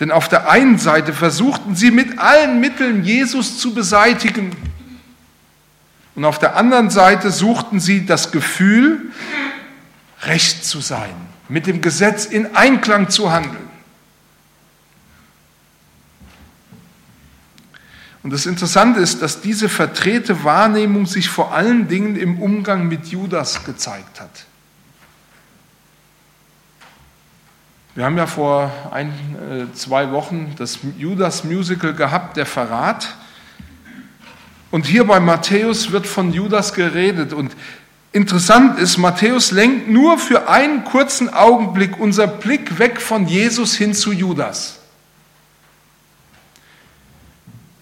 Denn 0.00 0.10
auf 0.10 0.28
der 0.28 0.50
einen 0.50 0.76
Seite 0.76 1.14
versuchten 1.14 1.74
sie 1.74 1.90
mit 1.90 2.18
allen 2.18 2.60
Mitteln 2.60 3.04
Jesus 3.04 3.58
zu 3.58 3.72
beseitigen. 3.72 4.54
Und 6.18 6.24
auf 6.24 6.40
der 6.40 6.56
anderen 6.56 6.90
Seite 6.90 7.30
suchten 7.30 7.78
sie 7.78 8.04
das 8.04 8.32
Gefühl, 8.32 9.12
recht 10.22 10.64
zu 10.64 10.80
sein, 10.80 11.14
mit 11.48 11.68
dem 11.68 11.80
Gesetz 11.80 12.24
in 12.24 12.56
Einklang 12.56 13.08
zu 13.08 13.30
handeln. 13.30 13.70
Und 18.24 18.32
das 18.32 18.46
Interessante 18.46 18.98
ist, 18.98 19.22
dass 19.22 19.42
diese 19.42 19.68
verdrehte 19.68 20.42
Wahrnehmung 20.42 21.06
sich 21.06 21.28
vor 21.28 21.54
allen 21.54 21.86
Dingen 21.86 22.16
im 22.16 22.42
Umgang 22.42 22.88
mit 22.88 23.06
Judas 23.06 23.64
gezeigt 23.64 24.20
hat. 24.20 24.46
Wir 27.94 28.04
haben 28.04 28.18
ja 28.18 28.26
vor 28.26 28.72
ein, 28.90 29.12
äh, 29.70 29.72
zwei 29.72 30.10
Wochen 30.10 30.56
das 30.58 30.80
Judas-Musical 30.96 31.94
gehabt, 31.94 32.36
der 32.36 32.46
Verrat. 32.46 33.06
Und 34.70 34.86
hier 34.86 35.04
bei 35.04 35.20
Matthäus 35.20 35.92
wird 35.92 36.06
von 36.06 36.32
Judas 36.32 36.74
geredet. 36.74 37.32
Und 37.32 37.56
interessant 38.12 38.78
ist, 38.78 38.98
Matthäus 38.98 39.50
lenkt 39.50 39.88
nur 39.88 40.18
für 40.18 40.48
einen 40.48 40.84
kurzen 40.84 41.32
Augenblick 41.32 41.98
unser 41.98 42.26
Blick 42.26 42.78
weg 42.78 43.00
von 43.00 43.26
Jesus 43.26 43.74
hin 43.74 43.94
zu 43.94 44.12
Judas. 44.12 44.78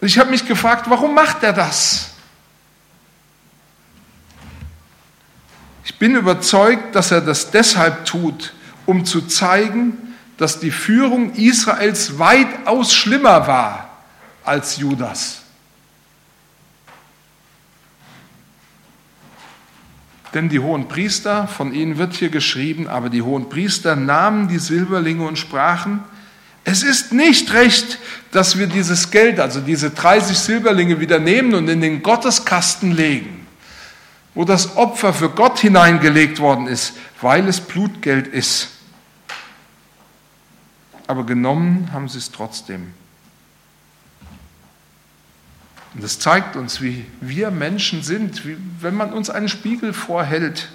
Ich 0.00 0.18
habe 0.18 0.30
mich 0.30 0.46
gefragt, 0.46 0.88
warum 0.88 1.14
macht 1.14 1.42
er 1.42 1.52
das? 1.52 2.10
Ich 5.84 5.98
bin 5.98 6.14
überzeugt, 6.14 6.94
dass 6.94 7.10
er 7.10 7.20
das 7.20 7.50
deshalb 7.50 8.04
tut, 8.04 8.52
um 8.84 9.04
zu 9.04 9.22
zeigen, 9.22 10.14
dass 10.36 10.60
die 10.60 10.70
Führung 10.70 11.32
Israels 11.34 12.18
weitaus 12.18 12.94
schlimmer 12.94 13.46
war 13.46 13.88
als 14.44 14.76
Judas. 14.76 15.45
Denn 20.36 20.48
die 20.48 20.60
hohen 20.60 20.86
Priester, 20.86 21.48
von 21.48 21.74
ihnen 21.74 21.98
wird 21.98 22.14
hier 22.14 22.28
geschrieben, 22.28 22.86
aber 22.86 23.10
die 23.10 23.22
hohen 23.22 23.48
Priester 23.48 23.96
nahmen 23.96 24.46
die 24.46 24.60
Silberlinge 24.60 25.26
und 25.26 25.36
sprachen, 25.36 26.04
es 26.62 26.84
ist 26.84 27.12
nicht 27.12 27.52
recht, 27.52 27.98
dass 28.30 28.56
wir 28.56 28.68
dieses 28.68 29.10
Geld, 29.10 29.40
also 29.40 29.60
diese 29.60 29.90
30 29.90 30.38
Silberlinge 30.38 31.00
wieder 31.00 31.18
nehmen 31.18 31.54
und 31.54 31.68
in 31.68 31.80
den 31.80 32.02
Gotteskasten 32.02 32.92
legen, 32.92 33.46
wo 34.34 34.44
das 34.44 34.76
Opfer 34.76 35.12
für 35.12 35.30
Gott 35.30 35.58
hineingelegt 35.58 36.38
worden 36.38 36.68
ist, 36.68 36.94
weil 37.20 37.48
es 37.48 37.60
Blutgeld 37.60 38.28
ist 38.28 38.68
aber 41.06 41.24
genommen 41.24 41.90
haben 41.92 42.08
sie 42.08 42.18
es 42.18 42.30
trotzdem. 42.32 42.92
Und 45.96 46.02
das 46.02 46.18
zeigt 46.18 46.56
uns, 46.56 46.82
wie 46.82 47.06
wir 47.22 47.50
Menschen 47.50 48.02
sind, 48.02 48.44
wie, 48.44 48.58
wenn 48.80 48.94
man 48.94 49.14
uns 49.14 49.30
einen 49.30 49.48
Spiegel 49.48 49.94
vorhält. 49.94 50.68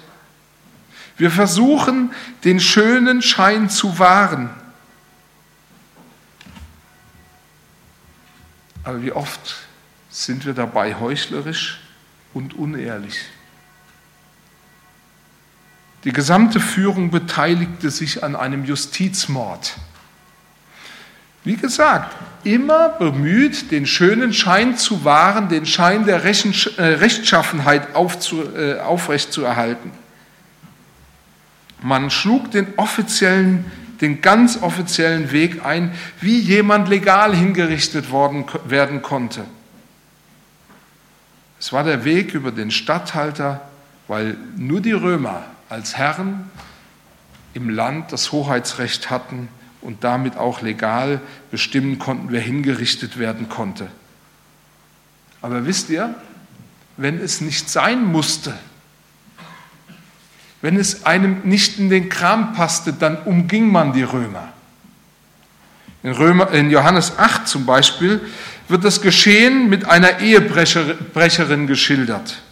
Wir 1.16 1.30
versuchen, 1.30 2.10
den 2.42 2.58
schönen 2.58 3.22
Schein 3.22 3.70
zu 3.70 4.00
wahren. 4.00 4.50
Aber 8.82 9.00
wie 9.00 9.12
oft 9.12 9.58
sind 10.10 10.44
wir 10.44 10.54
dabei 10.54 10.96
heuchlerisch 10.98 11.78
und 12.34 12.54
unehrlich? 12.54 13.20
Die 16.02 16.12
gesamte 16.12 16.58
Führung 16.58 17.12
beteiligte 17.12 17.92
sich 17.92 18.24
an 18.24 18.34
einem 18.34 18.64
Justizmord. 18.64 19.76
Wie 21.44 21.56
gesagt, 21.56 22.14
immer 22.44 22.88
bemüht, 22.90 23.70
den 23.70 23.86
schönen 23.86 24.32
Schein 24.32 24.76
zu 24.76 25.04
wahren, 25.04 25.48
den 25.48 25.66
Schein 25.66 26.06
der 26.06 26.22
äh, 26.24 26.82
Rechtschaffenheit 26.82 27.88
äh, 27.94 28.78
aufrechtzuerhalten. 28.80 29.90
Man 31.80 32.10
schlug 32.10 32.50
den 32.52 32.66
offiziellen, 32.76 33.64
den 34.00 34.20
ganz 34.20 34.62
offiziellen 34.62 35.32
Weg 35.32 35.64
ein, 35.64 35.92
wie 36.20 36.38
jemand 36.38 36.88
legal 36.88 37.34
hingerichtet 37.34 38.10
worden, 38.10 38.44
werden 38.66 39.02
konnte. 39.02 39.44
Es 41.58 41.72
war 41.72 41.84
der 41.84 42.04
Weg 42.04 42.34
über 42.34 42.52
den 42.52 42.70
Statthalter, 42.70 43.62
weil 44.06 44.36
nur 44.56 44.80
die 44.80 44.92
Römer 44.92 45.44
als 45.68 45.96
Herren 45.96 46.50
im 47.54 47.68
Land 47.68 48.12
das 48.12 48.32
Hoheitsrecht 48.32 49.10
hatten 49.10 49.48
und 49.82 50.04
damit 50.04 50.36
auch 50.36 50.62
legal 50.62 51.20
bestimmen 51.50 51.98
konnten, 51.98 52.28
wer 52.30 52.40
hingerichtet 52.40 53.18
werden 53.18 53.48
konnte. 53.48 53.88
Aber 55.42 55.66
wisst 55.66 55.90
ihr, 55.90 56.14
wenn 56.96 57.18
es 57.18 57.40
nicht 57.40 57.68
sein 57.68 58.04
musste, 58.04 58.54
wenn 60.60 60.76
es 60.78 61.04
einem 61.04 61.40
nicht 61.42 61.78
in 61.78 61.90
den 61.90 62.08
Kram 62.08 62.52
passte, 62.52 62.92
dann 62.92 63.18
umging 63.24 63.70
man 63.70 63.92
die 63.92 64.04
Römer. 64.04 64.52
In, 66.04 66.12
Römer, 66.12 66.50
in 66.52 66.70
Johannes 66.70 67.18
8 67.18 67.48
zum 67.48 67.66
Beispiel 67.66 68.20
wird 68.68 68.84
das 68.84 69.02
Geschehen 69.02 69.68
mit 69.68 69.84
einer 69.84 70.20
Ehebrecherin 70.20 71.66
geschildert. 71.66 72.42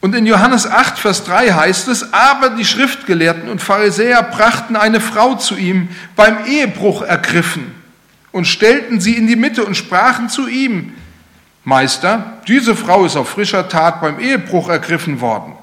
Und 0.00 0.14
in 0.14 0.24
Johannes 0.24 0.66
8, 0.66 0.98
Vers 0.98 1.24
3 1.24 1.52
heißt 1.52 1.88
es, 1.88 2.12
aber 2.12 2.50
die 2.50 2.64
Schriftgelehrten 2.64 3.48
und 3.50 3.60
Pharisäer 3.60 4.22
brachten 4.22 4.76
eine 4.76 5.00
Frau 5.00 5.34
zu 5.34 5.56
ihm, 5.56 5.88
beim 6.16 6.46
Ehebruch 6.46 7.02
ergriffen, 7.02 7.74
und 8.32 8.46
stellten 8.46 9.00
sie 9.00 9.14
in 9.14 9.26
die 9.26 9.36
Mitte 9.36 9.64
und 9.64 9.76
sprachen 9.76 10.28
zu 10.30 10.48
ihm, 10.48 10.94
Meister, 11.64 12.38
diese 12.48 12.74
Frau 12.74 13.04
ist 13.04 13.16
auf 13.16 13.28
frischer 13.28 13.68
Tat 13.68 14.00
beim 14.00 14.18
Ehebruch 14.18 14.70
ergriffen 14.70 15.20
worden. 15.20 15.54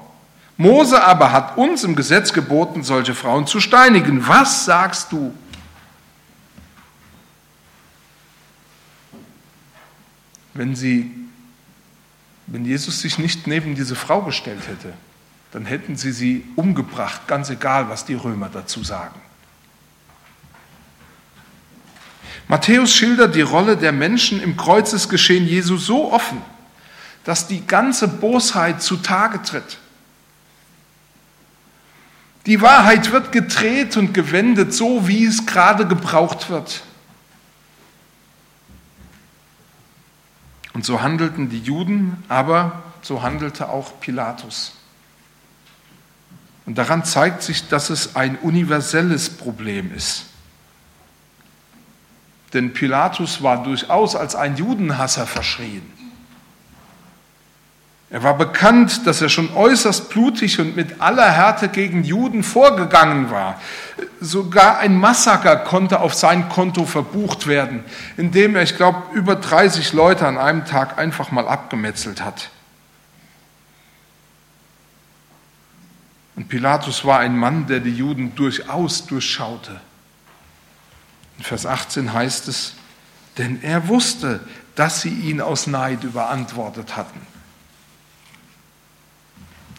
Mose 0.56 1.02
aber 1.02 1.32
hat 1.32 1.56
uns 1.56 1.84
im 1.84 1.96
Gesetz 1.96 2.32
geboten, 2.32 2.82
solche 2.82 3.14
Frauen 3.14 3.46
zu 3.46 3.60
steinigen. 3.60 4.26
Was 4.26 4.64
sagst 4.64 5.12
du? 5.12 5.32
Wenn 10.54 10.74
sie, 10.74 11.10
wenn 12.50 12.64
Jesus 12.64 13.00
sich 13.00 13.18
nicht 13.18 13.46
neben 13.46 13.74
diese 13.74 13.94
Frau 13.94 14.22
gestellt 14.22 14.66
hätte, 14.66 14.94
dann 15.52 15.66
hätten 15.66 15.96
sie 15.96 16.12
sie 16.12 16.44
umgebracht, 16.56 17.26
ganz 17.26 17.50
egal, 17.50 17.88
was 17.88 18.04
die 18.04 18.14
Römer 18.14 18.48
dazu 18.52 18.82
sagen. 18.82 19.20
Matthäus 22.48 22.92
schildert 22.92 23.34
die 23.34 23.42
Rolle 23.42 23.76
der 23.76 23.92
Menschen 23.92 24.42
im 24.42 24.56
Kreuzesgeschehen 24.56 25.46
Jesu 25.46 25.76
so 25.76 26.12
offen, 26.12 26.40
dass 27.24 27.46
die 27.46 27.66
ganze 27.66 28.08
Bosheit 28.08 28.82
zutage 28.82 29.42
tritt. 29.42 29.78
Die 32.46 32.62
Wahrheit 32.62 33.12
wird 33.12 33.32
gedreht 33.32 33.98
und 33.98 34.14
gewendet, 34.14 34.72
so 34.72 35.06
wie 35.06 35.26
es 35.26 35.44
gerade 35.44 35.86
gebraucht 35.86 36.48
wird. 36.48 36.82
Und 40.78 40.84
so 40.84 41.02
handelten 41.02 41.50
die 41.50 41.58
Juden, 41.58 42.22
aber 42.28 42.84
so 43.02 43.22
handelte 43.22 43.68
auch 43.68 43.98
Pilatus. 43.98 44.74
Und 46.66 46.78
daran 46.78 47.04
zeigt 47.04 47.42
sich, 47.42 47.66
dass 47.66 47.90
es 47.90 48.14
ein 48.14 48.38
universelles 48.38 49.28
Problem 49.28 49.92
ist. 49.92 50.26
Denn 52.52 52.74
Pilatus 52.74 53.42
war 53.42 53.64
durchaus 53.64 54.14
als 54.14 54.36
ein 54.36 54.56
Judenhasser 54.56 55.26
verschrien. 55.26 55.82
Er 58.10 58.22
war 58.22 58.38
bekannt, 58.38 59.06
dass 59.06 59.20
er 59.20 59.28
schon 59.28 59.52
äußerst 59.52 60.08
blutig 60.08 60.58
und 60.60 60.76
mit 60.76 61.00
aller 61.00 61.30
Härte 61.30 61.68
gegen 61.68 62.04
Juden 62.04 62.42
vorgegangen 62.42 63.30
war. 63.30 63.60
Sogar 64.18 64.78
ein 64.78 64.96
Massaker 64.96 65.56
konnte 65.56 66.00
auf 66.00 66.14
sein 66.14 66.48
Konto 66.48 66.86
verbucht 66.86 67.46
werden, 67.46 67.84
indem 68.16 68.56
er, 68.56 68.62
ich 68.62 68.76
glaube, 68.76 69.02
über 69.12 69.36
30 69.36 69.92
Leute 69.92 70.26
an 70.26 70.38
einem 70.38 70.64
Tag 70.64 70.96
einfach 70.96 71.30
mal 71.30 71.46
abgemetzelt 71.46 72.24
hat. 72.24 72.48
Und 76.34 76.48
Pilatus 76.48 77.04
war 77.04 77.18
ein 77.18 77.36
Mann, 77.36 77.66
der 77.66 77.80
die 77.80 77.94
Juden 77.94 78.34
durchaus 78.34 79.04
durchschaute. 79.06 79.80
In 81.36 81.44
Vers 81.44 81.66
18 81.66 82.14
heißt 82.14 82.48
es, 82.48 82.74
denn 83.36 83.62
er 83.62 83.88
wusste, 83.88 84.40
dass 84.76 85.02
sie 85.02 85.10
ihn 85.10 85.42
aus 85.42 85.66
Neid 85.66 86.04
überantwortet 86.04 86.96
hatten. 86.96 87.20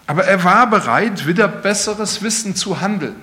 Aber 0.10 0.25
er 0.25 0.44
war 0.44 0.68
bereit, 0.68 1.28
wieder 1.28 1.48
besseres 1.48 2.24
Wissen 2.24 2.56
zu 2.56 2.82
handeln. 2.82 3.16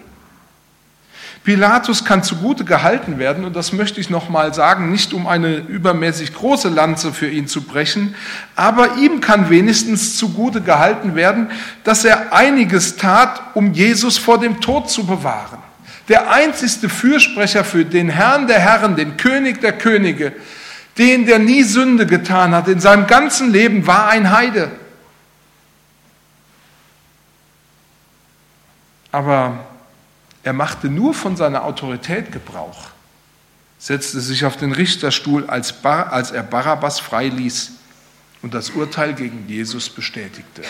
Pilatus 1.43 2.05
kann 2.05 2.23
zugute 2.23 2.65
gehalten 2.65 3.19
werden, 3.19 3.45
und 3.45 3.57
das 3.57 3.73
möchte 3.73 4.01
ich 4.01 4.09
nochmal 4.09 4.55
sagen, 4.55 4.93
nicht 4.93 5.13
um 5.13 5.27
eine 5.27 5.57
übermäßig 5.57 6.33
große 6.33 6.69
Lanze 6.69 7.13
für 7.13 7.29
ihn 7.29 7.49
zu 7.49 7.63
brechen, 7.63 8.15
aber 8.55 8.99
ihm 8.99 9.21
kann 9.21 9.51
wenigstens 9.51 10.17
zugute 10.17 10.61
gehalten 10.61 11.17
werden, 11.17 11.51
dass 11.83 12.05
er 12.05 12.33
einiges 12.33 12.95
tat, 12.95 13.43
um 13.55 13.73
Jesus 13.73 14.17
vor 14.17 14.39
dem 14.39 14.61
Tod 14.61 14.89
zu 14.89 15.07
bewahren. 15.07 15.59
Der 16.09 16.31
einzigste 16.31 16.89
Fürsprecher 16.89 17.65
für 17.65 17.85
den 17.85 18.11
Herrn 18.11 18.47
der 18.47 18.61
Herren, 18.61 18.95
den 18.95 19.17
König 19.17 19.61
der 19.61 19.73
Könige, 19.73 20.35
den, 20.99 21.27
der 21.27 21.41
nie 21.41 21.65
Sünde 21.65 22.07
getan 22.07 22.55
hat 22.55 22.69
in 22.69 22.79
seinem 22.79 23.09
ganzen 23.09 23.51
Leben, 23.51 23.89
war 23.89 24.07
ein 24.07 24.31
Heide. 24.31 24.71
Aber 29.17 29.65
er 30.43 30.53
machte 30.53 30.91
nur 30.91 31.15
von 31.15 31.39
seiner 31.39 31.65
Autorität 31.65 32.33
Gebrauch, 32.33 32.89
setzte 33.79 34.21
sich 34.21 34.45
auf 34.45 34.59
den 34.59 34.73
Richterstuhl, 34.73 35.47
als, 35.47 35.73
Bar, 35.73 36.13
als 36.13 36.33
er 36.33 36.43
Barabbas 36.43 37.01
freiließ 37.01 37.73
und 38.43 38.53
das 38.53 38.69
Urteil 38.69 39.15
gegen 39.15 39.49
Jesus 39.49 39.89
bestätigte. 39.89 40.63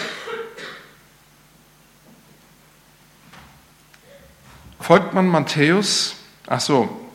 Folgt 4.79 5.13
man 5.13 5.27
Matthäus, 5.27 6.15
ach 6.47 6.61
so, 6.61 7.11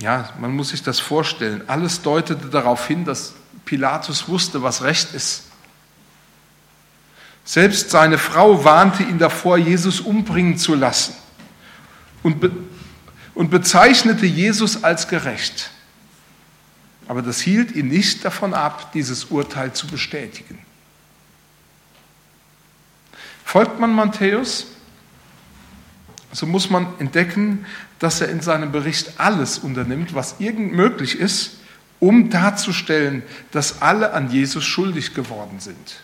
ja, 0.00 0.30
man 0.40 0.50
muss 0.50 0.70
sich 0.70 0.82
das 0.82 0.98
vorstellen, 0.98 1.62
alles 1.68 2.02
deutete 2.02 2.48
darauf 2.48 2.88
hin, 2.88 3.04
dass 3.04 3.34
Pilatus 3.64 4.26
wusste, 4.26 4.60
was 4.60 4.82
Recht 4.82 5.14
ist. 5.14 5.44
Selbst 7.46 7.90
seine 7.90 8.18
Frau 8.18 8.64
warnte 8.64 9.04
ihn 9.04 9.18
davor, 9.18 9.56
Jesus 9.56 10.00
umbringen 10.00 10.58
zu 10.58 10.74
lassen 10.74 11.14
und, 12.24 12.40
be 12.40 12.50
und 13.34 13.50
bezeichnete 13.50 14.26
Jesus 14.26 14.82
als 14.82 15.06
gerecht. 15.06 15.70
Aber 17.06 17.22
das 17.22 17.40
hielt 17.40 17.70
ihn 17.70 17.86
nicht 17.86 18.24
davon 18.24 18.52
ab, 18.52 18.90
dieses 18.92 19.26
Urteil 19.26 19.72
zu 19.72 19.86
bestätigen. 19.86 20.58
Folgt 23.44 23.78
man 23.78 23.92
Matthäus, 23.92 24.66
so 26.32 26.46
muss 26.46 26.68
man 26.68 26.88
entdecken, 26.98 27.64
dass 28.00 28.20
er 28.20 28.28
in 28.28 28.40
seinem 28.40 28.72
Bericht 28.72 29.20
alles 29.20 29.58
unternimmt, 29.58 30.16
was 30.16 30.40
irgend 30.40 30.72
möglich 30.72 31.16
ist, 31.16 31.58
um 32.00 32.28
darzustellen, 32.28 33.22
dass 33.52 33.82
alle 33.82 34.14
an 34.14 34.32
Jesus 34.32 34.64
schuldig 34.64 35.14
geworden 35.14 35.60
sind 35.60 36.00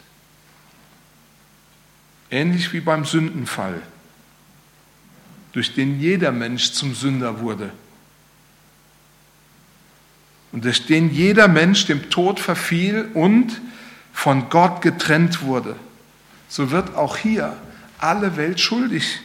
ähnlich 2.33 2.73
wie 2.73 2.81
beim 2.81 3.05
Sündenfall, 3.05 3.81
durch 5.53 5.75
den 5.75 6.01
jeder 6.01 6.33
Mensch 6.33 6.73
zum 6.73 6.95
Sünder 6.95 7.41
wurde 7.41 7.71
und 10.51 10.65
durch 10.65 10.87
den 10.87 11.13
jeder 11.13 11.47
Mensch 11.47 11.87
dem 11.87 12.11
Tod 12.11 12.41
verfiel 12.41 13.11
und 13.15 13.61
von 14.13 14.49
Gott 14.49 14.83
getrennt 14.83 15.43
wurde, 15.43 15.77
so 16.49 16.71
wird 16.71 16.95
auch 16.97 17.17
hier 17.17 17.57
alle 17.99 18.37
Welt 18.37 18.61
schuldig. 18.61 19.21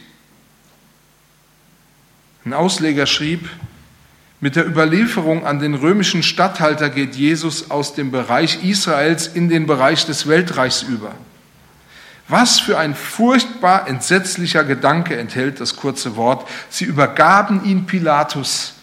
Ein 2.44 2.52
Ausleger 2.52 3.06
schrieb, 3.06 3.48
mit 4.40 4.54
der 4.54 4.66
Überlieferung 4.66 5.44
an 5.44 5.58
den 5.58 5.74
römischen 5.74 6.22
Statthalter 6.22 6.90
geht 6.90 7.16
Jesus 7.16 7.70
aus 7.70 7.94
dem 7.94 8.10
Bereich 8.10 8.62
Israels 8.62 9.26
in 9.26 9.48
den 9.48 9.66
Bereich 9.66 10.06
des 10.06 10.28
Weltreichs 10.28 10.82
über. 10.82 11.14
Was 12.28 12.60
für 12.60 12.78
ein 12.78 12.94
furchtbar 12.94 13.88
entsetzlicher 13.88 14.62
Gedanke 14.62 15.16
enthält 15.16 15.60
das 15.60 15.76
kurze 15.76 16.14
Wort. 16.16 16.46
Sie 16.68 16.84
übergaben 16.84 17.64
ihn 17.64 17.86
Pilatus. 17.86 18.74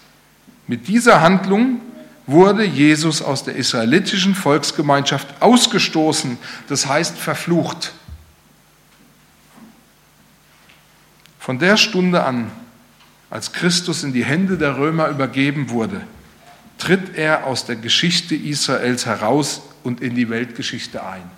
Mit 0.68 0.88
dieser 0.88 1.22
Handlung 1.22 1.80
wurde 2.26 2.64
Jesus 2.64 3.22
aus 3.22 3.44
der 3.44 3.56
israelitischen 3.56 4.34
Volksgemeinschaft 4.34 5.28
ausgestoßen, 5.42 6.40
das 6.68 6.88
heißt 6.88 7.18
verflucht. 7.18 7.94
Von 11.38 11.60
der 11.60 11.78
Stunde 11.78 12.24
an, 12.24 12.50
als 13.30 13.54
Christus 13.54 14.04
in 14.04 14.14
die 14.14 14.26
Hände 14.26 14.58
der 14.58 14.78
Römer 14.78 15.10
übergeben 15.10 15.70
wurde, 15.70 16.02
tritt 16.80 17.16
er 17.16 17.46
aus 17.46 17.66
der 17.66 17.76
Geschichte 17.76 18.34
Israels 18.34 19.06
heraus 19.06 19.62
und 19.84 20.02
in 20.02 20.16
die 20.16 20.30
Weltgeschichte 20.30 21.06
ein. 21.06 21.30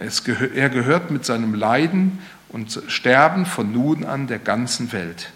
Er 0.00 0.70
gehört 0.70 1.10
mit 1.10 1.26
seinem 1.26 1.54
Leiden 1.54 2.18
und 2.48 2.82
Sterben 2.88 3.44
von 3.44 3.70
nun 3.70 4.04
an 4.04 4.26
der 4.26 4.38
ganzen 4.38 4.92
Welt. 4.92 5.30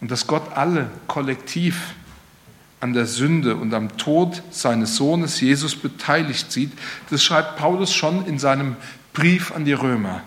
Und 0.00 0.10
dass 0.10 0.26
Gott 0.26 0.56
alle 0.56 0.90
kollektiv 1.06 1.94
an 2.80 2.92
der 2.92 3.06
Sünde 3.06 3.56
und 3.56 3.72
am 3.72 3.96
Tod 3.96 4.42
seines 4.50 4.96
Sohnes 4.96 5.40
Jesus 5.40 5.76
beteiligt 5.76 6.52
sieht, 6.52 6.72
das 7.08 7.22
schreibt 7.22 7.56
Paulus 7.56 7.94
schon 7.94 8.26
in 8.26 8.38
seinem 8.38 8.76
Brief 9.12 9.52
an 9.52 9.64
die 9.64 9.72
Römer. 9.72 10.22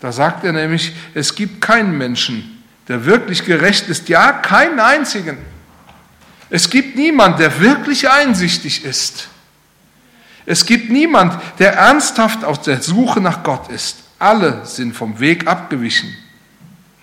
Da 0.00 0.12
sagt 0.12 0.44
er 0.44 0.52
nämlich, 0.52 0.92
es 1.14 1.34
gibt 1.34 1.60
keinen 1.60 1.96
Menschen, 1.96 2.62
der 2.88 3.06
wirklich 3.06 3.44
gerecht 3.44 3.88
ist, 3.88 4.08
ja, 4.08 4.32
keinen 4.32 4.80
einzigen. 4.80 5.38
Es 6.50 6.68
gibt 6.68 6.96
niemand, 6.96 7.38
der 7.38 7.60
wirklich 7.60 8.10
einsichtig 8.10 8.84
ist. 8.84 9.28
Es 10.46 10.66
gibt 10.66 10.90
niemand, 10.90 11.40
der 11.58 11.74
ernsthaft 11.74 12.44
auf 12.44 12.60
der 12.60 12.82
Suche 12.82 13.20
nach 13.20 13.42
Gott 13.42 13.68
ist. 13.68 13.98
Alle 14.18 14.64
sind 14.66 14.94
vom 14.94 15.20
Weg 15.20 15.46
abgewichen. 15.46 16.14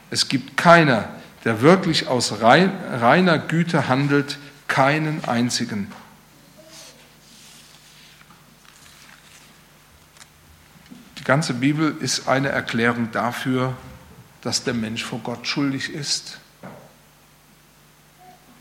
Es 0.10 0.28
gibt 0.28 0.58
keiner, 0.58 1.10
der 1.44 1.62
wirklich 1.62 2.08
aus 2.08 2.42
reiner 2.42 3.40
Güte 3.40 3.88
handelt, 3.88 4.38
keinen 4.68 5.24
einzigen. 5.26 5.92
Die 11.20 11.24
ganze 11.24 11.54
Bibel 11.54 11.96
ist 12.00 12.28
eine 12.28 12.50
Erklärung 12.50 13.12
dafür, 13.12 13.74
dass 14.42 14.64
der 14.64 14.74
Mensch 14.74 15.04
vor 15.04 15.20
Gott 15.20 15.48
schuldig 15.48 15.94
ist. 15.94 16.40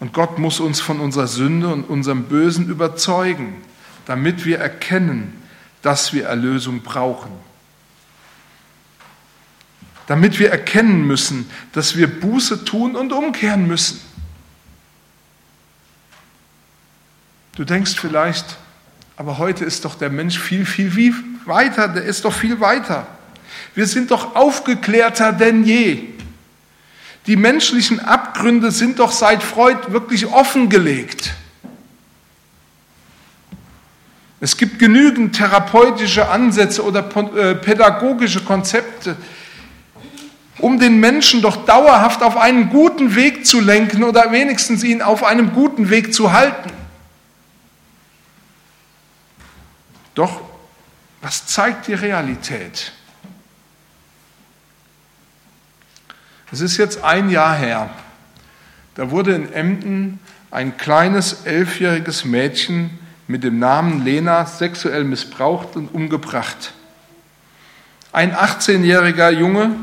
Und 0.00 0.12
Gott 0.12 0.38
muss 0.38 0.60
uns 0.60 0.80
von 0.80 1.00
unserer 1.00 1.26
Sünde 1.26 1.68
und 1.68 1.84
unserem 1.84 2.24
Bösen 2.24 2.68
überzeugen, 2.68 3.62
damit 4.06 4.44
wir 4.44 4.58
erkennen, 4.58 5.42
dass 5.82 6.12
wir 6.12 6.26
Erlösung 6.26 6.82
brauchen. 6.82 7.30
Damit 10.06 10.38
wir 10.38 10.50
erkennen 10.50 11.06
müssen, 11.06 11.50
dass 11.72 11.96
wir 11.96 12.06
Buße 12.08 12.64
tun 12.64 12.96
und 12.96 13.12
umkehren 13.12 13.66
müssen. 13.66 14.00
Du 17.56 17.64
denkst 17.64 17.96
vielleicht, 17.98 18.56
aber 19.16 19.38
heute 19.38 19.64
ist 19.64 19.84
doch 19.84 19.94
der 19.96 20.10
Mensch 20.10 20.38
viel, 20.38 20.64
viel, 20.64 20.94
weiter, 21.46 21.88
der 21.88 22.04
ist 22.04 22.24
doch 22.24 22.32
viel 22.32 22.60
weiter. 22.60 23.06
Wir 23.74 23.86
sind 23.86 24.10
doch 24.10 24.36
aufgeklärter 24.36 25.32
denn 25.32 25.64
je. 25.64 26.08
Die 27.26 27.36
menschlichen 27.36 27.98
Abgründe 27.98 28.70
sind 28.70 28.98
doch 28.98 29.10
seit 29.10 29.42
Freud 29.42 29.90
wirklich 29.90 30.26
offengelegt. 30.26 31.34
Es 34.40 34.56
gibt 34.56 34.78
genügend 34.78 35.34
therapeutische 35.36 36.28
Ansätze 36.28 36.84
oder 36.84 37.00
äh, 37.36 37.54
pädagogische 37.54 38.42
Konzepte, 38.42 39.16
um 40.58 40.78
den 40.78 41.00
Menschen 41.00 41.40
doch 41.40 41.64
dauerhaft 41.64 42.22
auf 42.22 42.36
einen 42.36 42.68
guten 42.68 43.14
Weg 43.14 43.46
zu 43.46 43.60
lenken 43.60 44.04
oder 44.04 44.30
wenigstens 44.32 44.84
ihn 44.84 45.00
auf 45.00 45.24
einem 45.24 45.52
guten 45.52 45.88
Weg 45.88 46.12
zu 46.12 46.32
halten. 46.32 46.70
Doch, 50.14 50.40
was 51.22 51.46
zeigt 51.46 51.88
die 51.88 51.94
Realität? 51.94 52.92
Es 56.52 56.60
ist 56.60 56.76
jetzt 56.76 57.02
ein 57.02 57.30
Jahr 57.30 57.54
her. 57.54 57.90
Da 58.94 59.10
wurde 59.10 59.34
in 59.34 59.52
Emden 59.52 60.20
ein 60.50 60.76
kleines 60.76 61.44
elfjähriges 61.44 62.24
Mädchen 62.24 62.98
mit 63.28 63.44
dem 63.44 63.58
Namen 63.58 64.04
Lena 64.04 64.46
sexuell 64.46 65.04
missbraucht 65.04 65.76
und 65.76 65.88
umgebracht. 65.88 66.72
Ein 68.12 68.32
18-jähriger 68.34 69.30
Junge 69.30 69.74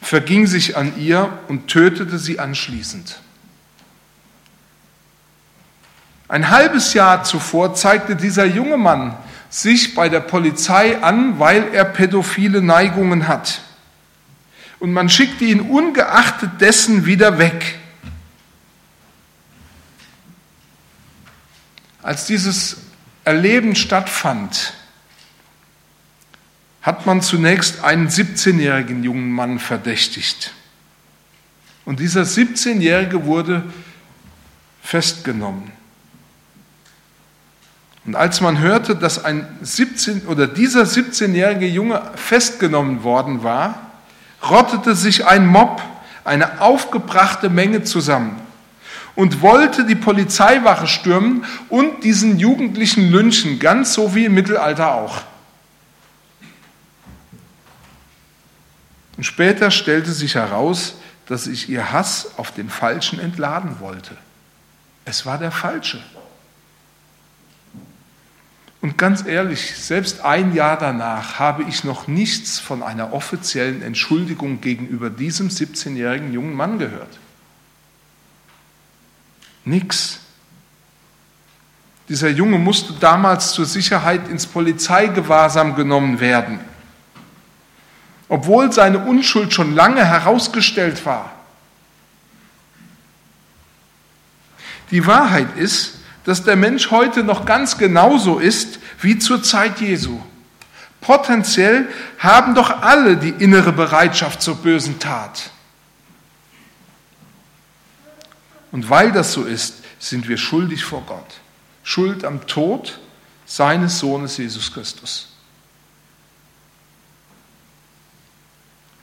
verging 0.00 0.46
sich 0.46 0.76
an 0.76 0.98
ihr 0.98 1.38
und 1.48 1.68
tötete 1.68 2.18
sie 2.18 2.38
anschließend. 2.38 3.20
Ein 6.28 6.50
halbes 6.50 6.94
Jahr 6.94 7.24
zuvor 7.24 7.74
zeigte 7.74 8.16
dieser 8.16 8.44
junge 8.44 8.76
Mann 8.76 9.16
sich 9.50 9.94
bei 9.94 10.08
der 10.08 10.20
Polizei 10.20 11.00
an, 11.02 11.38
weil 11.38 11.68
er 11.72 11.84
pädophile 11.84 12.60
Neigungen 12.60 13.28
hat. 13.28 13.60
Und 14.80 14.92
man 14.92 15.08
schickte 15.08 15.44
ihn 15.44 15.60
ungeachtet 15.60 16.60
dessen 16.60 17.06
wieder 17.06 17.38
weg. 17.38 17.78
Als 22.04 22.26
dieses 22.26 22.76
Erleben 23.24 23.74
stattfand, 23.74 24.74
hat 26.82 27.06
man 27.06 27.22
zunächst 27.22 27.82
einen 27.82 28.08
17-jährigen 28.08 29.02
jungen 29.02 29.32
Mann 29.32 29.58
verdächtigt. 29.58 30.52
Und 31.86 32.00
dieser 32.00 32.24
17-jährige 32.24 33.24
wurde 33.24 33.62
festgenommen. 34.82 35.72
Und 38.04 38.16
als 38.16 38.42
man 38.42 38.58
hörte, 38.58 38.96
dass 38.96 39.24
ein 39.24 39.46
17 39.62 40.26
oder 40.26 40.46
dieser 40.46 40.82
17-jährige 40.82 41.66
Junge 41.66 42.02
festgenommen 42.16 43.02
worden 43.02 43.42
war, 43.42 43.92
rottete 44.42 44.94
sich 44.94 45.24
ein 45.24 45.46
Mob, 45.46 45.80
eine 46.22 46.60
aufgebrachte 46.60 47.48
Menge 47.48 47.82
zusammen 47.82 48.43
und 49.16 49.42
wollte 49.42 49.84
die 49.84 49.94
Polizeiwache 49.94 50.86
stürmen 50.86 51.44
und 51.68 52.04
diesen 52.04 52.38
Jugendlichen 52.38 53.10
lynchen, 53.10 53.58
ganz 53.58 53.94
so 53.94 54.14
wie 54.14 54.24
im 54.24 54.34
Mittelalter 54.34 54.94
auch. 54.94 55.22
Und 59.16 59.24
später 59.24 59.70
stellte 59.70 60.12
sich 60.12 60.34
heraus, 60.34 60.96
dass 61.26 61.46
ich 61.46 61.68
ihr 61.68 61.92
Hass 61.92 62.32
auf 62.36 62.50
den 62.50 62.68
Falschen 62.68 63.18
entladen 63.18 63.80
wollte. 63.80 64.16
Es 65.04 65.24
war 65.24 65.38
der 65.38 65.52
Falsche. 65.52 66.02
Und 68.80 68.98
ganz 68.98 69.24
ehrlich, 69.24 69.76
selbst 69.76 70.20
ein 70.22 70.54
Jahr 70.54 70.76
danach 70.76 71.38
habe 71.38 71.62
ich 71.62 71.84
noch 71.84 72.06
nichts 72.06 72.58
von 72.58 72.82
einer 72.82 73.14
offiziellen 73.14 73.80
Entschuldigung 73.80 74.60
gegenüber 74.60 75.08
diesem 75.08 75.48
17-jährigen 75.48 76.34
jungen 76.34 76.54
Mann 76.54 76.78
gehört. 76.78 77.18
Nix. 79.64 80.20
Dieser 82.08 82.28
Junge 82.28 82.58
musste 82.58 82.92
damals 82.94 83.52
zur 83.52 83.64
Sicherheit 83.64 84.28
ins 84.28 84.46
Polizeigewahrsam 84.46 85.74
genommen 85.74 86.20
werden, 86.20 86.60
obwohl 88.28 88.72
seine 88.72 88.98
Unschuld 88.98 89.54
schon 89.54 89.74
lange 89.74 90.04
herausgestellt 90.04 91.04
war. 91.06 91.32
Die 94.90 95.06
Wahrheit 95.06 95.56
ist, 95.56 95.94
dass 96.24 96.44
der 96.44 96.56
Mensch 96.56 96.90
heute 96.90 97.24
noch 97.24 97.46
ganz 97.46 97.78
genauso 97.78 98.38
ist 98.38 98.78
wie 99.00 99.18
zur 99.18 99.42
Zeit 99.42 99.80
Jesu. 99.80 100.20
Potenziell 101.00 101.88
haben 102.18 102.54
doch 102.54 102.82
alle 102.82 103.16
die 103.16 103.30
innere 103.30 103.72
Bereitschaft 103.72 104.40
zur 104.40 104.56
bösen 104.56 104.98
Tat. 104.98 105.50
Und 108.74 108.90
weil 108.90 109.12
das 109.12 109.32
so 109.32 109.44
ist, 109.44 109.84
sind 110.00 110.28
wir 110.28 110.36
schuldig 110.36 110.84
vor 110.84 111.04
Gott. 111.06 111.40
Schuld 111.84 112.24
am 112.24 112.48
Tod 112.48 112.98
seines 113.46 114.00
Sohnes 114.00 114.36
Jesus 114.36 114.72
Christus. 114.74 115.28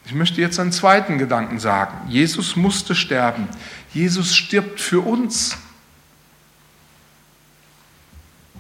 Ich 0.04 0.14
möchte 0.14 0.42
jetzt 0.42 0.60
einen 0.60 0.74
zweiten 0.74 1.18
Gedanken 1.18 1.58
sagen. 1.58 2.10
Jesus 2.10 2.58
musste 2.58 2.96
sterben. 2.96 3.48
Jesus 3.94 4.36
stirbt 4.36 4.82
für 4.82 5.00
uns. 5.00 5.56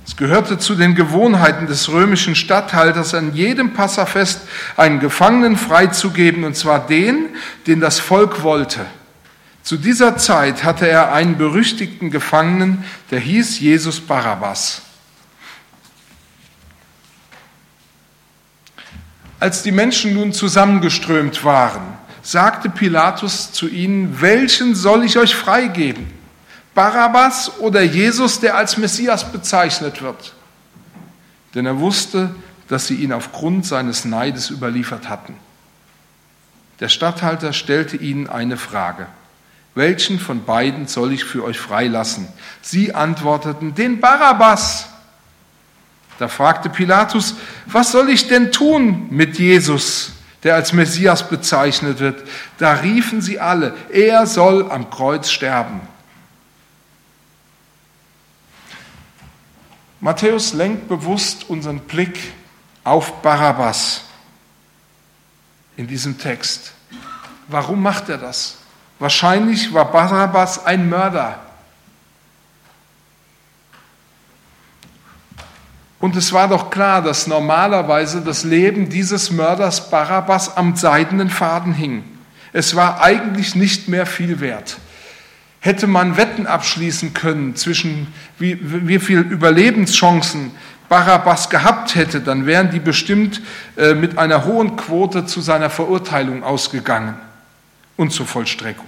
Es 0.08 0.16
gehörte 0.16 0.60
zu 0.60 0.76
den 0.76 0.96
Gewohnheiten 0.96 1.68
des 1.68 1.90
römischen 1.90 2.36
Statthalters, 2.36 3.14
an 3.14 3.36
jedem 3.36 3.74
Passafest 3.74 4.44
einen 4.78 5.02
Gefangenen 5.02 5.58
freizugeben, 5.58 6.46
und 6.46 6.56
zwar 6.56 6.88
den, 6.88 7.36
den 7.68 7.82
das 7.82 8.00
Volk 8.00 8.44
wollte. 8.44 8.86
Zu 9.64 9.78
dieser 9.78 10.18
Zeit 10.18 10.64
hatte 10.64 10.88
er 10.88 11.14
einen 11.14 11.38
berüchtigten 11.38 12.10
Gefangenen, 12.10 12.84
der 13.12 13.20
hieß 13.20 13.60
Jesus 13.60 14.00
Barabbas. 14.00 14.82
Als 19.40 19.64
die 19.64 19.72
Menschen 19.72 20.14
nun 20.14 20.34
zusammengeströmt 20.34 21.44
waren, 21.44 21.82
sagte 22.22 22.70
Pilatus 22.70 23.52
zu 23.52 23.68
ihnen, 23.68 24.22
welchen 24.22 24.76
soll 24.76 25.04
ich 25.04 25.18
euch 25.18 25.36
freigeben? 25.36 26.12
Barabbas 26.74 27.60
oder 27.60 27.82
Jesus, 27.82 28.40
der 28.40 28.56
als 28.56 28.78
Messias 28.78 29.32
bezeichnet 29.32 30.02
wird. 30.02 30.34
Denn 31.54 31.66
er 31.66 31.80
wusste, 31.80 32.34
dass 32.68 32.88
sie 32.88 32.96
ihn 32.96 33.12
aufgrund 33.12 33.66
seines 33.66 34.06
Neides 34.06 34.50
überliefert 34.50 35.10
hatten. 35.10 35.36
Der 36.80 36.88
Statthalter 36.88 37.52
stellte 37.52 37.98
ihnen 37.98 38.30
eine 38.30 38.58
Frage. 38.58 39.08
Welchen 39.74 40.20
von 40.20 40.44
beiden 40.44 40.88
soll 40.88 41.14
ich 41.14 41.24
für 41.24 41.44
euch 41.44 41.60
freilassen? 41.60 42.28
Sie 42.62 42.94
antworteten, 42.94 43.74
den 43.74 44.02
Barabbas. 44.02 44.90
Da 46.20 46.28
fragte 46.28 46.70
Pilatus, 46.70 47.36
was 47.66 47.92
soll 47.92 48.10
ich 48.10 48.28
denn 48.28 48.52
tun 48.52 49.08
mit 49.10 49.40
Jesus, 49.40 50.12
der 50.44 50.56
als 50.56 50.74
Messias 50.74 51.30
bezeichnet 51.30 52.00
wird? 52.00 52.28
Da 52.58 52.74
riefen 52.74 53.22
sie 53.22 53.40
alle, 53.40 53.76
er 53.92 54.28
soll 54.28 54.70
am 54.70 54.90
Kreuz 54.90 55.32
sterben. 55.32 55.82
Matthäus 60.02 60.54
lenkt 60.54 60.90
bewusst 60.90 61.50
unseren 61.50 61.80
Blick 61.80 62.34
auf 62.84 63.22
Barabbas 63.22 64.04
in 65.78 65.88
diesem 65.88 66.18
Text. 66.18 66.74
Warum 67.48 67.82
macht 67.82 68.10
er 68.10 68.18
das? 68.18 68.61
Wahrscheinlich 69.02 69.74
war 69.74 69.92
Barabbas 69.92 70.64
ein 70.64 70.88
Mörder. 70.88 71.40
Und 75.98 76.16
es 76.16 76.32
war 76.34 76.48
doch 76.48 76.70
klar, 76.70 77.02
dass 77.02 77.26
normalerweise 77.26 78.22
das 78.22 78.44
Leben 78.44 78.90
dieses 78.90 79.32
Mörders 79.32 79.90
Barabbas 79.90 80.56
am 80.56 80.76
seidenen 80.76 81.32
Faden 81.32 81.74
hing. 81.74 82.04
Es 82.54 82.76
war 82.76 83.02
eigentlich 83.02 83.56
nicht 83.56 83.88
mehr 83.88 84.06
viel 84.06 84.40
wert. 84.40 84.78
Hätte 85.62 85.88
man 85.88 86.16
Wetten 86.16 86.46
abschließen 86.46 87.16
können 87.16 87.56
zwischen 87.56 88.14
wie, 88.38 88.60
wie 88.62 89.00
viel 89.00 89.22
Überlebenschancen 89.22 90.52
Barabbas 90.90 91.50
gehabt 91.50 91.96
hätte, 91.96 92.22
dann 92.22 92.46
wären 92.46 92.70
die 92.70 92.80
bestimmt 92.80 93.42
äh, 93.78 93.96
mit 93.96 94.20
einer 94.20 94.46
hohen 94.46 94.76
Quote 94.76 95.26
zu 95.26 95.42
seiner 95.42 95.72
Verurteilung 95.72 96.44
ausgegangen 96.44 97.16
und 98.02 98.10
zur 98.10 98.26
Vollstreckung. 98.26 98.88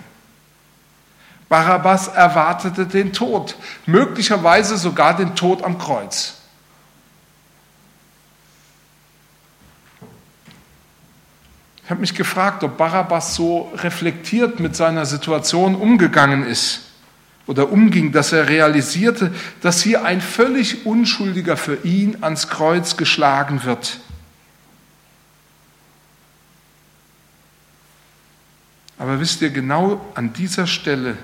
Barabbas 1.48 2.08
erwartete 2.08 2.88
den 2.88 3.14
Tod, 3.14 3.56
möglicherweise 3.86 4.76
sogar 4.76 5.16
den 5.16 5.36
Tod 5.36 5.64
am 5.64 5.78
Kreuz. 5.78 6.42
Ich 11.84 11.92
habe 11.92 12.02
mich 12.02 12.16
gefragt, 12.16 12.64
ob 12.64 12.76
Barabbas 12.76 13.36
so 13.36 13.72
reflektiert 13.76 14.60
mit 14.60 14.76
seiner 14.76 15.06
Situation 15.06 15.76
umgegangen 15.76 16.44
ist 16.44 16.82
oder 17.46 17.72
umging, 17.72 18.14
dass 18.14 18.32
er 18.32 18.50
realisierte, 18.50 19.32
dass 19.62 19.84
hier 19.84 20.06
ein 20.06 20.22
völlig 20.22 20.88
Unschuldiger 20.88 21.56
für 21.56 21.76
ihn 21.84 22.18
ans 22.22 22.48
Kreuz 22.48 22.98
geschlagen 22.98 23.64
wird. 23.64 24.00
Aber 29.04 29.20
wisst 29.20 29.42
ihr, 29.42 29.50
genau 29.50 30.00
an 30.16 30.32
dieser 30.32 30.66
Stelle, 30.66 31.18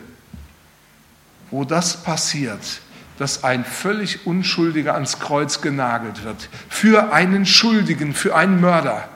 wo 1.50 1.64
das 1.64 2.04
passiert, 2.04 2.82
dass 3.18 3.46
ein 3.46 3.64
völlig 3.64 4.28
Unschuldiger 4.28 4.96
ans 4.96 5.18
Kreuz 5.20 5.62
genagelt 5.62 6.26
wird, 6.26 6.50
für 6.68 7.14
einen 7.14 7.46
Schuldigen, 7.46 8.14
für 8.14 8.36
einen 8.36 8.60
Mörder, 8.60 9.08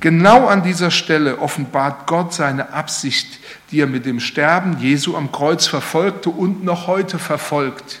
Genau 0.00 0.48
an 0.48 0.64
dieser 0.64 0.90
Stelle 0.90 1.38
offenbart 1.38 2.08
Gott 2.08 2.34
seine 2.34 2.72
Absicht, 2.72 3.38
die 3.70 3.78
er 3.78 3.86
mit 3.86 4.04
dem 4.04 4.18
Sterben 4.18 4.78
Jesu 4.80 5.16
am 5.16 5.30
Kreuz 5.30 5.68
verfolgte 5.68 6.28
und 6.28 6.64
noch 6.64 6.88
heute 6.88 7.20
verfolgt. 7.20 8.00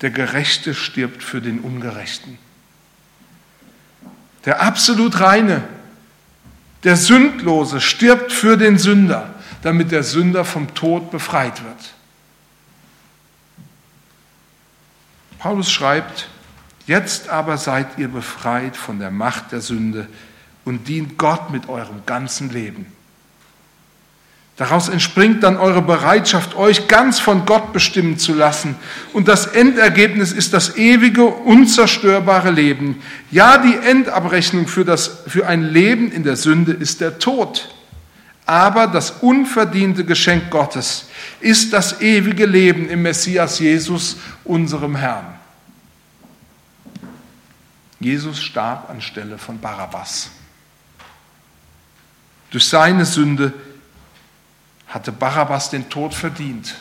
Der 0.00 0.10
Gerechte 0.10 0.74
stirbt 0.74 1.22
für 1.22 1.42
den 1.42 1.58
Ungerechten. 1.60 2.38
Der 4.46 4.62
absolut 4.62 5.20
Reine, 5.20 5.68
der 6.84 6.96
Sündlose 6.96 7.80
stirbt 7.80 8.32
für 8.32 8.56
den 8.56 8.78
Sünder, 8.78 9.34
damit 9.62 9.92
der 9.92 10.02
Sünder 10.02 10.44
vom 10.44 10.74
Tod 10.74 11.10
befreit 11.10 11.62
wird. 11.62 11.94
Paulus 15.38 15.70
schreibt, 15.70 16.28
Jetzt 16.86 17.28
aber 17.28 17.56
seid 17.56 17.98
ihr 17.98 18.08
befreit 18.08 18.76
von 18.76 18.98
der 18.98 19.12
Macht 19.12 19.52
der 19.52 19.60
Sünde 19.60 20.08
und 20.64 20.88
dient 20.88 21.18
Gott 21.18 21.50
mit 21.50 21.68
eurem 21.68 22.04
ganzen 22.04 22.50
Leben. 22.50 22.86
Daraus 24.60 24.90
entspringt 24.90 25.42
dann 25.42 25.56
eure 25.56 25.80
Bereitschaft, 25.80 26.54
euch 26.54 26.86
ganz 26.86 27.18
von 27.18 27.46
Gott 27.46 27.72
bestimmen 27.72 28.18
zu 28.18 28.34
lassen. 28.34 28.76
Und 29.14 29.26
das 29.26 29.46
Endergebnis 29.46 30.32
ist 30.32 30.52
das 30.52 30.76
ewige, 30.76 31.24
unzerstörbare 31.24 32.50
Leben. 32.50 33.00
Ja, 33.30 33.56
die 33.56 33.74
Endabrechnung 33.74 34.66
für, 34.66 34.84
das, 34.84 35.22
für 35.26 35.46
ein 35.46 35.62
Leben 35.62 36.12
in 36.12 36.24
der 36.24 36.36
Sünde 36.36 36.72
ist 36.72 37.00
der 37.00 37.18
Tod. 37.18 37.74
Aber 38.44 38.86
das 38.86 39.12
unverdiente 39.22 40.04
Geschenk 40.04 40.50
Gottes 40.50 41.08
ist 41.40 41.72
das 41.72 42.02
ewige 42.02 42.44
Leben 42.44 42.86
im 42.90 43.00
Messias 43.00 43.60
Jesus, 43.60 44.18
unserem 44.44 44.94
Herrn. 44.94 45.38
Jesus 47.98 48.42
starb 48.42 48.90
anstelle 48.90 49.38
von 49.38 49.58
Barabbas. 49.58 50.28
Durch 52.50 52.66
seine 52.66 53.06
Sünde 53.06 53.54
hatte 54.90 55.12
Barabbas 55.12 55.70
den 55.70 55.88
Tod 55.88 56.14
verdient. 56.14 56.76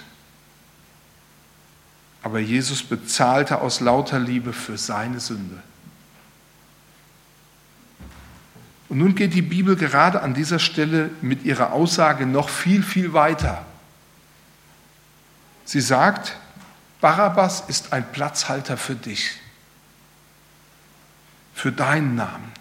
Aber 2.22 2.39
Jesus 2.39 2.84
bezahlte 2.84 3.62
aus 3.62 3.80
lauter 3.80 4.19
Liebe 4.19 4.52
für 4.52 4.78
seine 4.78 5.22
Sünde. 5.22 5.63
Und 8.89 8.98
nun 8.98 9.15
geht 9.15 9.34
die 9.34 9.43
Bibel 9.43 9.76
gerade 9.76 10.22
an 10.22 10.34
dieser 10.34 10.60
Stelle 10.60 11.12
mit 11.22 11.43
ihrer 11.43 11.72
Aussage 11.72 12.26
noch 12.26 12.50
viel, 12.50 12.84
viel 12.84 13.13
weiter. 13.13 13.65
Sie 15.63 15.80
sagt, 15.80 16.36
Barabbas 17.00 17.63
ist 17.67 17.93
ein 17.93 18.12
Platzhalter 18.12 18.76
für 18.76 18.95
dich 18.95 19.39
für 21.60 21.74
deinen 21.74 22.15
Namen. 22.15 22.52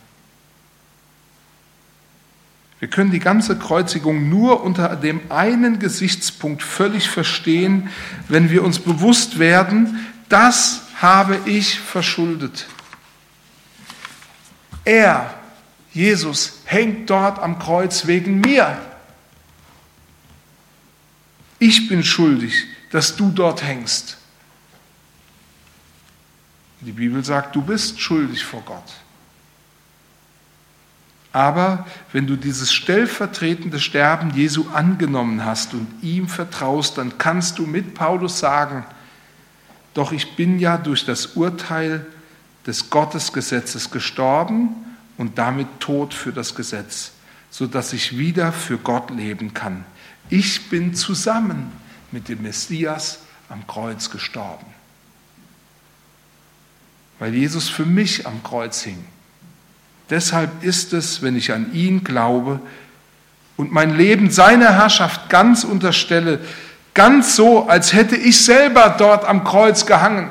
Wir 2.81 2.89
können 2.89 3.11
die 3.11 3.19
ganze 3.19 3.59
Kreuzigung 3.59 4.29
nur 4.29 4.63
unter 4.63 4.95
dem 4.95 5.21
einen 5.31 5.79
Gesichtspunkt 5.79 6.63
völlig 6.63 7.11
verstehen, 7.11 7.91
wenn 8.29 8.51
wir 8.51 8.63
uns 8.63 8.79
bewusst 8.79 9.39
werden, 9.39 10.07
das 10.29 10.83
habe 11.01 11.39
ich 11.47 11.81
verschuldet. 11.81 12.67
Er, 14.85 15.35
Jesus, 15.93 16.61
hängt 16.65 17.11
dort 17.11 17.41
am 17.41 17.59
Kreuz 17.59 18.07
wegen 18.07 18.41
mir. 18.41 18.79
Ich 21.59 21.89
bin 21.89 22.05
schuldig, 22.05 22.67
dass 22.93 23.17
du 23.17 23.31
dort 23.31 23.65
hängst. 23.65 24.19
Die 26.81 26.93
Bibel 26.93 27.25
sagt, 27.25 27.57
du 27.57 27.63
bist 27.63 28.01
schuldig 28.01 28.45
vor 28.45 28.63
Gott. 28.63 28.85
Aber 31.33 31.87
wenn 32.13 32.27
du 32.27 32.37
dieses 32.37 32.73
stellvertretende 32.73 33.79
Sterben 33.79 34.31
Jesu 34.35 34.67
angenommen 34.73 35.45
hast 35.45 35.75
und 35.75 35.87
ihm 36.03 36.29
vertraust, 36.29 36.99
dann 36.99 37.19
kannst 37.19 37.59
du 37.59 37.67
mit 37.67 37.95
Paulus 37.95 38.39
sagen, 38.39 38.85
doch 39.95 40.13
ich 40.13 40.37
bin 40.37 40.59
ja 40.59 40.79
durch 40.79 41.05
das 41.05 41.27
Urteil 41.27 42.07
des 42.67 42.91
Gottesgesetzes 42.91 43.91
gestorben 43.91 44.71
und 45.17 45.39
damit 45.39 45.67
tot 45.81 46.15
für 46.15 46.33
das 46.33 46.55
Gesetz, 46.55 47.13
sodass 47.51 47.93
ich 47.93 48.17
wieder 48.17 48.53
für 48.53 48.79
Gott 48.79 49.11
leben 49.11 49.55
kann. 49.55 49.85
Ich 50.31 50.71
bin 50.71 50.95
zusammen 50.95 51.73
mit 52.11 52.29
dem 52.29 52.43
Messias 52.43 53.21
am 53.49 53.67
Kreuz 53.67 54.11
gestorben 54.11 54.67
weil 57.19 57.35
Jesus 57.35 57.69
für 57.69 57.85
mich 57.85 58.27
am 58.27 58.43
Kreuz 58.43 58.83
hing. 58.83 59.05
Deshalb 60.11 60.63
ist 60.65 60.93
es, 60.93 61.23
wenn 61.23 61.37
ich 61.37 61.53
an 61.53 61.73
ihn 61.75 62.03
glaube 62.03 62.61
und 63.57 63.73
mein 63.73 63.97
Leben 63.97 64.31
seiner 64.31 64.75
Herrschaft 64.75 65.29
ganz 65.29 65.65
unterstelle, 65.65 66.41
ganz 66.95 67.37
so, 67.37 67.69
als 67.69 67.93
hätte 67.93 68.17
ich 68.17 68.43
selber 68.43 68.95
dort 68.99 69.25
am 69.25 69.45
Kreuz 69.45 69.85
gehangen. 69.85 70.31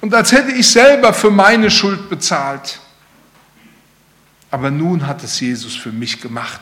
Und 0.00 0.14
als 0.14 0.32
hätte 0.32 0.50
ich 0.50 0.68
selber 0.68 1.12
für 1.12 1.30
meine 1.30 1.70
Schuld 1.70 2.10
bezahlt. 2.10 2.80
Aber 4.50 4.70
nun 4.70 5.06
hat 5.06 5.22
es 5.22 5.38
Jesus 5.38 5.76
für 5.76 5.92
mich 5.92 6.20
gemacht. 6.20 6.60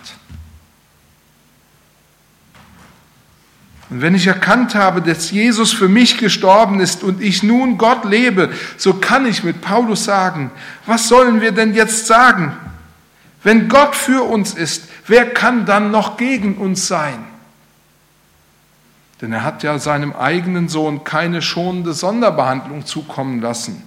Und 3.91 4.03
wenn 4.03 4.15
ich 4.15 4.29
erkannt 4.29 4.77
habe, 4.77 5.03
dass 5.03 5.33
Jesus 5.33 5.73
für 5.73 5.89
mich 5.89 6.17
gestorben 6.17 6.81
ist 6.81 7.03
und 7.03 7.21
ich 7.21 7.43
nun 7.43 7.77
Gott 7.77 8.05
lebe, 8.05 8.53
so 8.77 8.95
kann 8.95 9.27
ich 9.27 9.43
mit 9.43 9.61
Paulus 9.61 10.05
sagen, 10.05 10.53
was 10.87 11.09
sollen 11.09 11.41
wir 11.41 11.51
denn 11.51 11.75
jetzt 11.75 12.07
sagen? 12.07 12.57
Wenn 13.43 13.69
Gott 13.69 13.97
für 13.97 14.23
uns 14.23 14.55
ist, 14.55 14.85
wer 15.09 15.29
kann 15.31 15.67
dann 15.67 15.91
noch 15.91 16.17
gegen 16.17 16.57
uns 16.57 16.87
sein? 16.87 17.19
Denn 19.21 19.33
er 19.33 19.43
hat 19.43 19.65
ja 19.65 19.79
seinem 19.79 20.15
eigenen 20.15 20.69
Sohn 20.69 21.03
keine 21.03 21.43
schonende 21.43 21.93
Sonderbehandlung 21.93 22.87
zukommen 22.87 23.41
lassen, 23.41 23.83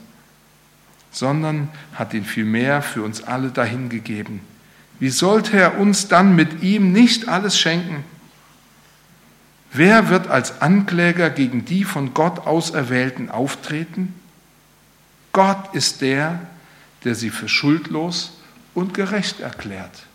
sondern 1.11 1.69
hat 1.95 2.13
ihn 2.13 2.25
vielmehr 2.25 2.81
für 2.81 3.03
uns 3.03 3.23
alle 3.23 3.49
dahingegeben. 3.49 4.41
Wie 4.99 5.09
sollte 5.09 5.57
er 5.57 5.79
uns 5.79 6.09
dann 6.09 6.35
mit 6.35 6.61
ihm 6.61 6.91
nicht 6.91 7.29
alles 7.29 7.57
schenken? 7.57 8.03
Wer 9.73 10.09
wird 10.09 10.27
als 10.27 10.61
Ankläger 10.61 11.31
gegen 11.31 11.65
die 11.65 11.83
von 11.83 12.13
Gott 12.13 12.45
Auserwählten 12.45 13.29
auftreten? 13.31 14.13
Gott 15.31 15.73
ist 15.73 16.01
der, 16.01 16.39
der 17.03 17.15
sie 17.15 17.31
für 17.31 17.49
schuldlos 17.49 18.37
und 18.75 18.93
gerecht 18.93 19.39
erklärt. 19.39 20.05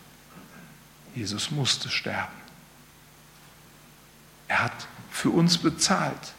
Jesus 1.13 1.51
musste 1.51 1.89
sterben. 1.89 2.31
Er 4.47 4.63
hat 4.63 4.87
für 5.11 5.29
uns 5.29 5.57
bezahlt, 5.57 6.33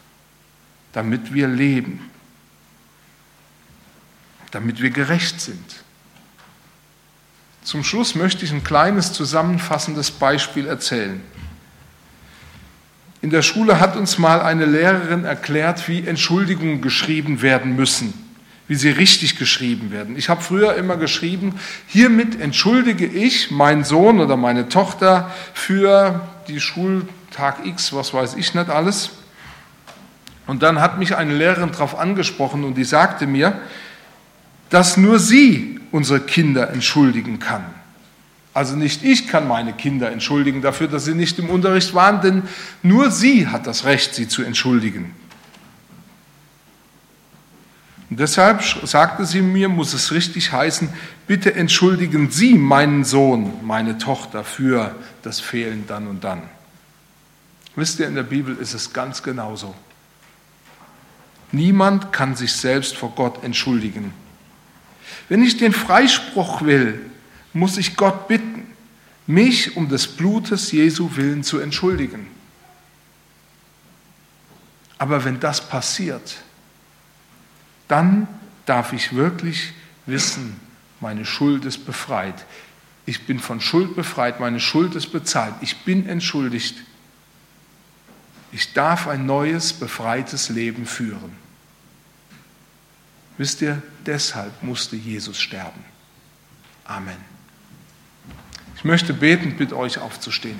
damit 0.91 1.31
wir 1.31 1.47
leben, 1.47 2.09
damit 4.49 4.81
wir 4.81 4.89
gerecht 4.89 5.39
sind. 5.39 5.83
Zum 7.63 7.83
Schluss 7.83 8.15
möchte 8.15 8.43
ich 8.43 8.51
ein 8.51 8.63
kleines 8.63 9.13
zusammenfassendes 9.13 10.09
Beispiel 10.09 10.65
erzählen. 10.65 11.21
In 13.21 13.29
der 13.29 13.43
Schule 13.43 13.79
hat 13.79 13.95
uns 13.95 14.17
mal 14.17 14.41
eine 14.41 14.65
Lehrerin 14.65 15.25
erklärt, 15.25 15.87
wie 15.87 16.07
Entschuldigungen 16.07 16.81
geschrieben 16.81 17.43
werden 17.43 17.75
müssen, 17.75 18.13
wie 18.67 18.73
sie 18.73 18.89
richtig 18.89 19.37
geschrieben 19.37 19.91
werden. 19.91 20.17
Ich 20.17 20.27
habe 20.27 20.41
früher 20.41 20.75
immer 20.75 20.97
geschrieben, 20.97 21.59
hiermit 21.85 22.41
entschuldige 22.41 23.05
ich 23.05 23.51
meinen 23.51 23.83
Sohn 23.83 24.19
oder 24.19 24.37
meine 24.37 24.69
Tochter 24.69 25.31
für 25.53 26.27
die 26.47 26.59
Schultag 26.59 27.63
X, 27.63 27.93
was 27.93 28.11
weiß 28.11 28.35
ich 28.35 28.55
nicht 28.55 28.69
alles. 28.69 29.11
Und 30.47 30.63
dann 30.63 30.81
hat 30.81 30.97
mich 30.97 31.15
eine 31.15 31.35
Lehrerin 31.35 31.71
darauf 31.71 31.97
angesprochen 31.99 32.63
und 32.63 32.73
die 32.73 32.83
sagte 32.83 33.27
mir, 33.27 33.59
dass 34.71 34.97
nur 34.97 35.19
sie 35.19 35.79
unsere 35.91 36.21
Kinder 36.21 36.71
entschuldigen 36.71 37.37
kann. 37.37 37.65
Also 38.53 38.75
nicht 38.75 39.03
ich 39.03 39.27
kann 39.27 39.47
meine 39.47 39.73
Kinder 39.73 40.11
entschuldigen 40.11 40.61
dafür, 40.61 40.87
dass 40.87 41.05
sie 41.05 41.15
nicht 41.15 41.39
im 41.39 41.49
Unterricht 41.49 41.93
waren, 41.93 42.21
denn 42.21 42.43
nur 42.83 43.09
sie 43.09 43.47
hat 43.47 43.65
das 43.65 43.85
Recht, 43.85 44.13
sie 44.13 44.27
zu 44.27 44.43
entschuldigen. 44.43 45.15
Und 48.09 48.19
deshalb 48.19 48.61
sagte 48.61 49.25
sie 49.25 49.41
mir, 49.41 49.69
muss 49.69 49.93
es 49.93 50.11
richtig 50.11 50.51
heißen, 50.51 50.89
bitte 51.27 51.55
entschuldigen 51.55 52.29
Sie 52.29 52.55
meinen 52.55 53.05
Sohn, 53.05 53.53
meine 53.63 53.99
Tochter 53.99 54.43
für 54.43 54.93
das 55.21 55.39
Fehlen 55.39 55.85
dann 55.87 56.07
und 56.07 56.25
dann. 56.25 56.41
Wisst 57.77 58.01
ihr, 58.01 58.07
in 58.07 58.15
der 58.15 58.23
Bibel 58.23 58.57
ist 58.57 58.73
es 58.73 58.91
ganz 58.91 59.23
genauso. 59.23 59.73
Niemand 61.53 62.11
kann 62.11 62.35
sich 62.35 62.51
selbst 62.51 62.97
vor 62.97 63.13
Gott 63.15 63.45
entschuldigen. 63.45 64.13
Wenn 65.29 65.41
ich 65.41 65.55
den 65.55 65.71
Freispruch 65.71 66.63
will, 66.63 67.10
muss 67.53 67.77
ich 67.77 67.95
Gott 67.95 68.27
bitten, 68.27 68.65
mich 69.27 69.75
um 69.77 69.89
des 69.89 70.07
Blutes 70.07 70.71
Jesu 70.71 71.15
willen 71.15 71.43
zu 71.43 71.59
entschuldigen. 71.59 72.27
Aber 74.97 75.25
wenn 75.25 75.39
das 75.39 75.67
passiert, 75.67 76.37
dann 77.87 78.27
darf 78.65 78.93
ich 78.93 79.15
wirklich 79.15 79.73
wissen, 80.05 80.59
meine 80.99 81.25
Schuld 81.25 81.65
ist 81.65 81.85
befreit. 81.85 82.45
Ich 83.05 83.25
bin 83.25 83.39
von 83.39 83.59
Schuld 83.59 83.95
befreit, 83.95 84.39
meine 84.39 84.59
Schuld 84.59 84.95
ist 84.95 85.07
bezahlt, 85.07 85.55
ich 85.61 85.77
bin 85.79 86.07
entschuldigt. 86.07 86.77
Ich 88.51 88.73
darf 88.73 89.07
ein 89.07 89.25
neues, 89.25 89.73
befreites 89.73 90.49
Leben 90.49 90.85
führen. 90.85 91.31
Wisst 93.37 93.61
ihr, 93.61 93.81
deshalb 94.05 94.61
musste 94.61 94.95
Jesus 94.95 95.39
sterben. 95.39 95.83
Amen. 96.85 97.30
Ich 98.81 98.85
möchte 98.85 99.13
beten, 99.13 99.57
bitte 99.57 99.77
euch 99.77 99.99
aufzustehen. 99.99 100.59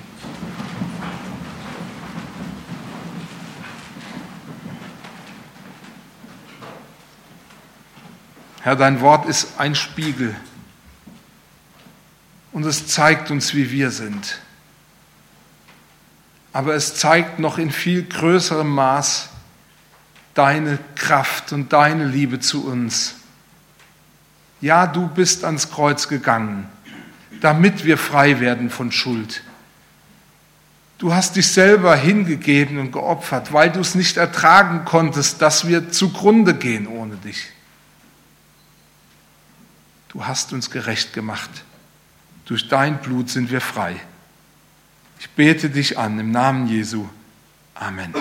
Herr, 8.62 8.76
dein 8.76 9.02
Wort 9.02 9.26
ist 9.26 9.60
ein 9.60 9.74
Spiegel 9.74 10.36
und 12.52 12.64
es 12.64 12.86
zeigt 12.86 13.32
uns, 13.32 13.56
wie 13.56 13.72
wir 13.72 13.90
sind. 13.90 14.40
Aber 16.54 16.76
es 16.76 16.94
zeigt 16.94 17.40
noch 17.40 17.58
in 17.58 17.72
viel 17.72 18.04
größerem 18.04 18.70
Maß 18.70 19.30
deine 20.36 20.78
Kraft 20.94 21.54
und 21.54 21.74
deine 21.74 22.06
Liebe 22.06 22.40
zu 22.40 22.68
uns. 22.68 23.16
Ja, 24.62 24.86
du 24.86 25.08
bist 25.08 25.44
ans 25.44 25.72
Kreuz 25.72 26.08
gegangen 26.08 26.70
damit 27.40 27.86
wir 27.86 27.98
frei 27.98 28.40
werden 28.40 28.70
von 28.70 28.92
Schuld. 28.92 29.42
Du 30.98 31.14
hast 31.14 31.36
dich 31.36 31.48
selber 31.48 31.96
hingegeben 31.96 32.78
und 32.78 32.92
geopfert, 32.92 33.54
weil 33.54 33.72
du 33.72 33.80
es 33.80 33.96
nicht 33.96 34.18
ertragen 34.18 34.86
konntest, 34.86 35.42
dass 35.42 35.68
wir 35.68 35.92
zugrunde 35.92 36.54
gehen 36.54 36.86
ohne 36.86 37.16
dich. 37.16 37.48
Du 40.10 40.26
hast 40.26 40.54
uns 40.54 40.70
gerecht 40.70 41.14
gemacht. 41.14 41.50
Durch 42.46 42.68
dein 42.68 43.00
Blut 43.02 43.30
sind 43.30 43.50
wir 43.50 43.62
frei. 43.62 43.96
Ich 45.20 45.30
bete 45.30 45.70
dich 45.70 45.98
an 45.98 46.20
im 46.20 46.32
Namen 46.32 46.68
Jesu. 46.68 47.08
Amen. 47.74 48.14